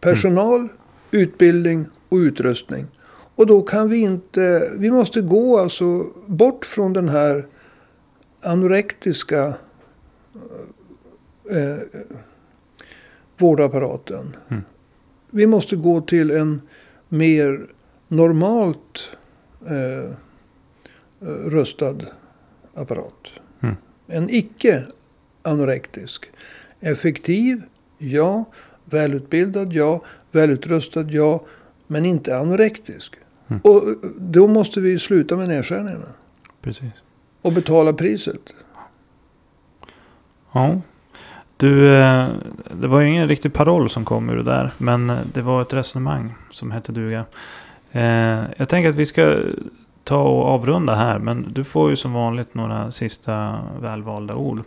Personal, 0.00 0.68
utbildning 1.10 1.86
och 2.08 2.16
utrustning. 2.16 2.86
Och 3.34 3.46
då 3.46 3.62
kan 3.62 3.88
vi 3.88 3.96
inte, 3.96 4.72
vi 4.76 4.90
måste 4.90 5.20
gå 5.20 5.58
alltså 5.58 6.06
bort 6.26 6.64
från 6.64 6.92
den 6.92 7.08
här 7.08 7.46
anorektiska 8.40 9.54
eh, 11.50 11.78
vårdapparaten. 13.38 14.36
Mm. 14.48 14.62
Vi 15.30 15.46
måste 15.46 15.76
gå 15.76 16.00
till 16.00 16.30
en 16.30 16.60
mer 17.08 17.66
normalt 18.08 19.16
eh, 19.66 20.10
röstad 21.46 21.96
apparat. 22.74 23.32
Mm. 23.60 23.74
En 24.06 24.30
icke 24.30 24.82
anorektisk. 25.42 26.30
Effektiv, 26.80 27.62
ja. 27.98 28.44
Välutbildad, 28.84 29.72
ja. 29.72 30.00
Välutrustad, 30.32 31.10
ja. 31.10 31.44
Men 31.86 32.04
inte 32.04 32.38
anorektisk. 32.38 33.16
Mm. 33.48 33.60
Och 33.64 33.82
då 34.18 34.46
måste 34.46 34.80
vi 34.80 34.98
sluta 34.98 35.36
med 35.36 35.48
nedskärningarna. 35.48 36.08
Precis. 36.62 36.92
Och 37.42 37.52
betala 37.52 37.92
priset. 37.92 38.40
Ja. 40.56 40.80
Du, 41.56 41.96
eh, 41.96 42.26
det 42.80 42.86
var 42.86 43.00
ju 43.00 43.08
ingen 43.08 43.28
riktig 43.28 43.52
paroll 43.52 43.90
som 43.90 44.04
kom 44.04 44.30
ur 44.30 44.36
det 44.36 44.42
där. 44.42 44.70
Men 44.78 45.10
eh, 45.10 45.16
det 45.32 45.42
var 45.42 45.62
ett 45.62 45.72
resonemang 45.72 46.34
som 46.50 46.70
hette 46.70 46.92
duga. 46.92 47.24
Eh, 47.92 48.40
Jag 48.56 48.68
tänker 48.68 48.88
att 48.88 48.94
vi 48.96 49.06
ska 49.06 49.34
ta 50.04 50.22
och 50.22 50.44
avrunda 50.44 50.94
här. 50.94 51.18
Men 51.18 51.46
du 51.52 51.64
får 51.64 51.90
ju 51.90 51.96
som 51.96 52.12
vanligt 52.12 52.54
några 52.54 52.90
sista 52.92 53.58
välvalda 53.82 54.34
ord. 54.34 54.60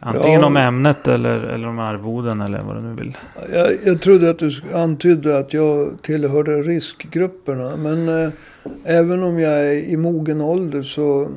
Antingen 0.00 0.40
Ja. 0.40 0.46
om 0.46 0.56
ämnet 0.56 1.08
eller, 1.08 1.38
eller 1.40 1.68
om 1.68 1.78
arvoden 1.78 2.40
eller 2.40 2.62
vad 2.62 2.76
du 2.76 2.80
nu 2.80 2.94
vill. 2.94 3.16
Jag, 3.52 3.72
jag 3.84 4.00
trodde 4.00 4.30
att 4.30 4.38
du 4.38 4.50
antydde 4.74 5.38
att 5.38 5.52
jag 5.54 6.02
tillhörde 6.02 6.50
riskgrupperna. 6.62 7.76
Men 7.76 8.08
eh, 8.24 8.30
även 8.84 9.22
om 9.22 9.38
jag 9.40 9.52
är 9.52 9.72
i 9.72 9.96
mogen 9.96 10.40
ålder 10.40 10.82
så 10.82 11.28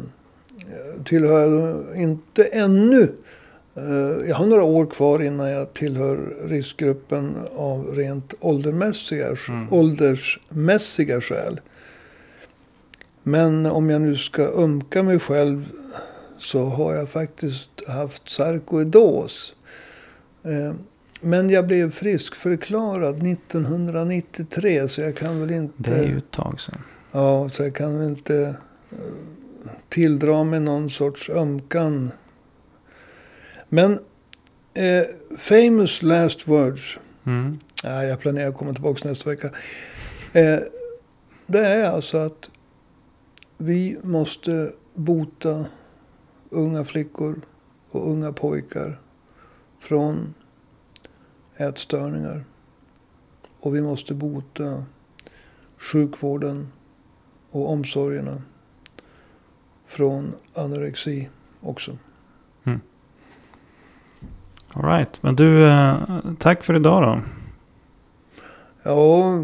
tillhör 1.04 1.42
jag 1.42 2.02
inte 2.02 2.44
ännu. 2.44 3.08
Eh, 3.78 4.28
jag 4.30 4.36
har 4.36 4.46
några 4.46 4.64
år 4.64 4.86
kvar 4.86 5.24
innan 5.24 5.50
jag 5.50 5.74
tillhör 5.74 6.36
riskgruppen 6.48 7.36
av 7.56 7.96
rent 7.96 8.34
åldermässiga, 8.40 9.36
Mm. 9.50 9.74
åldersmässiga 9.74 11.22
skäl. 11.22 11.60
Men 13.24 13.66
om 13.66 13.90
jag 13.90 14.02
nu 14.02 14.16
ska 14.16 14.42
ömka 14.44 15.04
mig 15.04 15.20
själv 15.20 15.72
så 16.38 16.64
har 16.66 16.94
jag 16.94 17.10
faktiskt 17.10 17.70
haft 17.88 18.30
sarkoidos. 18.30 19.54
Eh, 20.44 20.74
Men 21.22 21.50
jag 21.50 21.68
blev 21.68 21.92
friskförklarad 21.92 23.24
1993 23.24 24.88
så 24.88 25.02
jag 25.02 25.16
kan 25.16 25.40
väl 25.40 25.52
inte... 25.52 25.74
Det 25.92 25.98
är 25.98 26.08
ju 26.08 26.18
ett 26.18 26.32
tag 26.32 26.60
sedan. 26.62 26.82
Ja, 27.12 27.50
så 27.50 27.64
jag 27.64 27.76
kan 27.76 28.00
väl 28.00 28.10
inte 28.10 28.56
eh, 28.92 28.98
tilldra 29.90 30.44
mig 30.44 30.60
någon 30.60 30.90
sorts 30.90 31.30
ömkan. 31.30 32.12
Men 33.70 34.00
eh, 34.74 35.04
famous 35.38 36.02
last 36.02 36.48
words. 36.48 36.98
Mm. 37.24 37.60
Nej, 37.84 38.08
jag 38.08 38.20
planerar 38.20 38.50
att 38.50 38.56
komma 38.56 38.74
tillbaka 38.74 39.10
nästa 39.10 39.30
vecka. 39.30 39.48
Eh, 40.34 40.60
det 41.46 41.68
är 41.68 41.90
alltså 41.90 42.18
att 42.18 42.50
vi 43.58 43.98
måste 44.04 44.74
bota 44.94 45.66
unga 46.50 46.86
flickor 46.86 47.42
och 47.90 48.12
unga 48.12 48.34
pojkar 48.34 49.00
från 49.80 50.34
ätstörningar. 51.58 52.46
Och 53.60 53.76
vi 53.76 53.82
måste 53.82 54.14
bota 54.14 54.86
sjukvården 55.78 56.72
och 57.52 57.72
omsorgerna 57.72 58.42
från 59.86 60.36
anorexi 60.54 61.30
också. 61.62 61.98
All 64.74 64.84
right. 64.84 65.18
Men 65.22 65.36
du, 65.36 65.68
eh, 65.68 65.96
tack 66.40 66.64
för 66.64 66.76
idag 66.76 67.04
då. 67.04 67.20
Ja, 68.84 69.44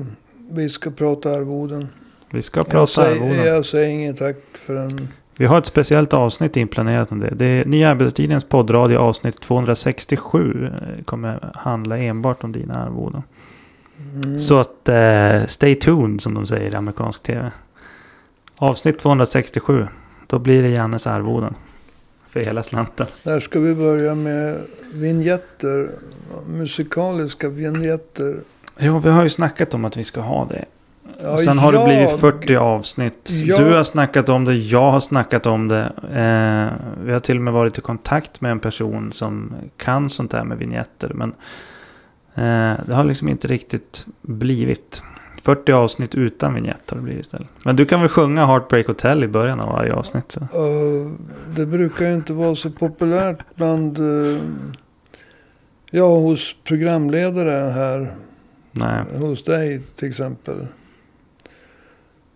vi 0.52 0.70
ska 0.70 0.92
prata 0.92 1.32
arvoden. 1.32 1.88
Vi 2.30 2.42
ska 2.42 2.60
Jag 2.60 2.68
prata 2.70 2.88
säger, 2.88 3.16
arvoden. 3.22 3.46
jag 3.46 3.66
säger 3.66 3.90
inget 3.90 4.18
tack 4.18 4.36
förrän 4.54 5.08
Vi 5.38 5.46
har 5.46 5.58
ett 5.58 5.66
speciellt 5.66 6.14
avsnitt 6.14 6.58
inplanerat 6.58 7.12
om 7.12 7.20
det. 7.20 7.34
Det 7.36 7.46
är 7.46 7.66
Nya 7.66 7.90
Arbetartidningens 7.90 8.44
poddradio 8.44 8.98
avsnitt 8.98 9.42
267. 9.42 10.66
eh, 10.66 11.04
kommer 11.04 11.52
handla 11.56 11.98
enbart 11.98 12.44
om 12.44 12.52
dina 12.52 12.74
arvoden. 12.74 13.24
Mm. 14.24 14.40
Så 14.40 14.60
att 14.60 14.90
eh, 14.90 15.46
stay 15.48 15.76
tuned 15.76 16.22
som 16.22 16.34
de 16.34 16.48
säger 16.48 16.72
i 16.72 16.76
amerikansk 16.76 17.24
tv. 17.24 17.52
Avsnitt 18.58 19.00
267. 19.00 19.88
Då 20.28 20.40
blir 20.40 20.64
det 20.64 20.70
Jannes 20.70 21.08
arvoden. 21.08 21.56
För 22.34 22.40
hela 22.40 22.64
slanten. 22.64 23.08
Där 23.24 23.40
ska 23.40 23.60
vi 23.60 23.74
börja 23.76 24.16
med 24.16 24.58
vignetter. 24.94 25.90
Musikaliska 26.48 27.50
vignetter. 27.50 28.38
Jo, 28.80 29.00
vi 29.00 29.10
har 29.10 29.24
ju 29.24 29.30
snackat 29.30 29.74
om 29.74 29.86
att 29.86 29.98
vi 29.98 30.04
ska 30.04 30.22
ha 30.22 30.46
det. 30.46 30.66
Ja, 31.24 31.38
sen 31.38 31.58
har 31.58 31.72
det 31.72 31.84
blivit 31.86 32.10
jag- 32.10 32.20
40 32.20 32.56
avsnitt. 32.56 33.30
jag- 33.46 33.60
Du 33.60 33.74
har 33.74 33.84
snackat 33.84 34.30
om 34.30 34.46
det, 34.46 34.54
jag 34.56 34.92
har 34.92 35.00
snackat 35.00 35.46
om 35.46 35.68
det. 35.68 35.82
Eh, 36.14 37.04
vi 37.06 37.14
har 37.14 37.20
till 37.20 37.36
och 37.38 37.42
med 37.44 37.54
varit 37.54 37.78
i 37.78 37.82
kontakt 37.82 38.42
med 38.42 38.52
en 38.52 38.60
person 38.60 39.12
som 39.14 39.54
kan 39.78 40.10
sånt 40.10 40.32
där 40.32 40.44
med 40.44 40.58
vignetter. 40.58 41.12
Men 41.14 41.30
eh, 42.36 42.80
det 42.88 42.94
har 42.96 43.04
liksom 43.04 43.30
inte 43.30 43.48
riktigt 43.48 44.06
blivit. 44.22 45.04
40 45.44 45.72
avsnitt 45.72 46.16
utan 46.16 46.54
vignett 46.54 46.90
har 46.90 46.98
det 46.98 47.04
blivit 47.04 47.26
istället. 47.26 47.48
Men 47.66 47.76
du 47.76 47.86
kan 47.86 48.00
väl 48.00 48.10
sjunga 48.10 48.46
Heartbreak 48.46 48.88
Hotel 48.88 49.24
i 49.24 49.28
början 49.28 49.60
av 49.60 49.72
varje 49.72 49.94
avsnitt? 49.94 50.32
Så. 50.32 50.40
Eh, 50.40 51.12
det 51.56 51.66
brukar 51.66 52.08
ju 52.08 52.16
inte 52.16 52.34
vara 52.34 52.56
så 52.56 52.70
populärt 52.70 53.38
bland... 53.56 53.98
eh, 53.98 54.42
ja, 55.92 56.08
hos 56.08 56.56
programledare 56.64 57.72
här. 57.72 58.16
Nej. 58.72 59.04
Hos 59.16 59.44
dig 59.44 59.80
till 59.96 60.10
exempel. 60.10 60.68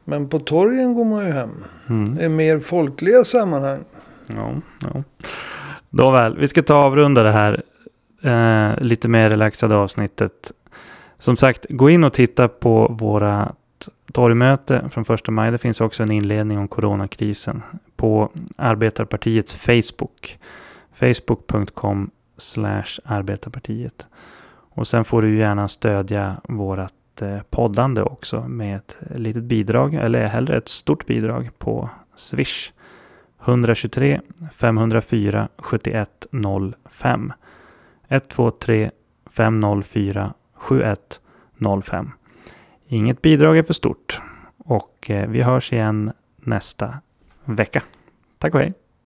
Men 0.04 0.30
på 0.30 0.40
torgen 0.40 0.94
går 0.94 1.06
man 1.06 1.26
ju 1.26 1.32
hem. 1.32 1.64
Mm. 1.90 2.20
I 2.20 2.30
mer 2.30 2.60
folkliga 2.60 3.24
sammanhang. 3.24 3.80
Ja, 4.28 4.54
ja. 4.82 5.04
Då 5.90 6.12
väl, 6.12 6.38
vi 6.38 6.48
ska 6.48 6.64
ta 6.64 6.76
avrunda 6.76 7.24
det 7.24 7.32
här 7.32 7.64
eh, 8.22 8.84
lite 8.84 9.08
mer 9.08 9.30
relaxade 9.30 9.76
avsnittet. 9.76 10.52
Som 11.18 11.38
sagt, 11.38 11.66
gå 11.70 11.90
in 11.90 12.04
och 12.04 12.14
titta 12.14 12.48
på 12.48 12.96
våra 13.00 13.56
torgmöte 14.14 14.90
från 14.92 15.06
första 15.06 15.32
maj. 15.32 15.52
Det 15.52 15.58
finns 15.58 15.82
också 15.82 16.04
en 16.04 16.12
inledning 16.12 16.58
om 16.58 16.68
coronakrisen 16.68 17.64
på 17.96 18.32
Arbetarpartiets 18.58 19.56
Facebook. 19.56 20.40
Facebook.com 20.94 22.10
Arbetarpartiet. 23.04 24.06
Och 24.78 24.88
sen 24.88 25.06
får 25.06 25.22
du 25.22 25.38
gärna 25.38 25.68
stödja 25.68 26.42
vårat 26.44 27.22
eh, 27.22 27.42
poddande 27.50 28.02
också 28.02 28.42
med 28.48 28.78
ett 28.78 28.96
litet 29.16 29.44
bidrag, 29.44 29.94
eller 29.94 30.26
hellre 30.26 30.58
ett 30.58 30.68
stort 30.68 31.06
bidrag 31.06 31.50
på 31.58 31.90
Swish. 32.16 32.72
123 33.46 34.22
504 34.52 35.50
7105. 35.58 37.34
123 38.08 38.92
504 39.32 40.34
7105. 40.58 42.12
Inget 42.88 43.22
bidrag 43.22 43.58
är 43.58 43.64
för 43.64 43.74
stort. 43.74 44.22
Och 44.58 45.10
eh, 45.10 45.30
vi 45.30 45.42
hörs 45.42 45.74
igen 45.74 46.12
nästa 46.36 47.00
vecka. 47.46 47.84
Tack 48.38 48.54
och 48.54 48.60
hej! 48.60 48.74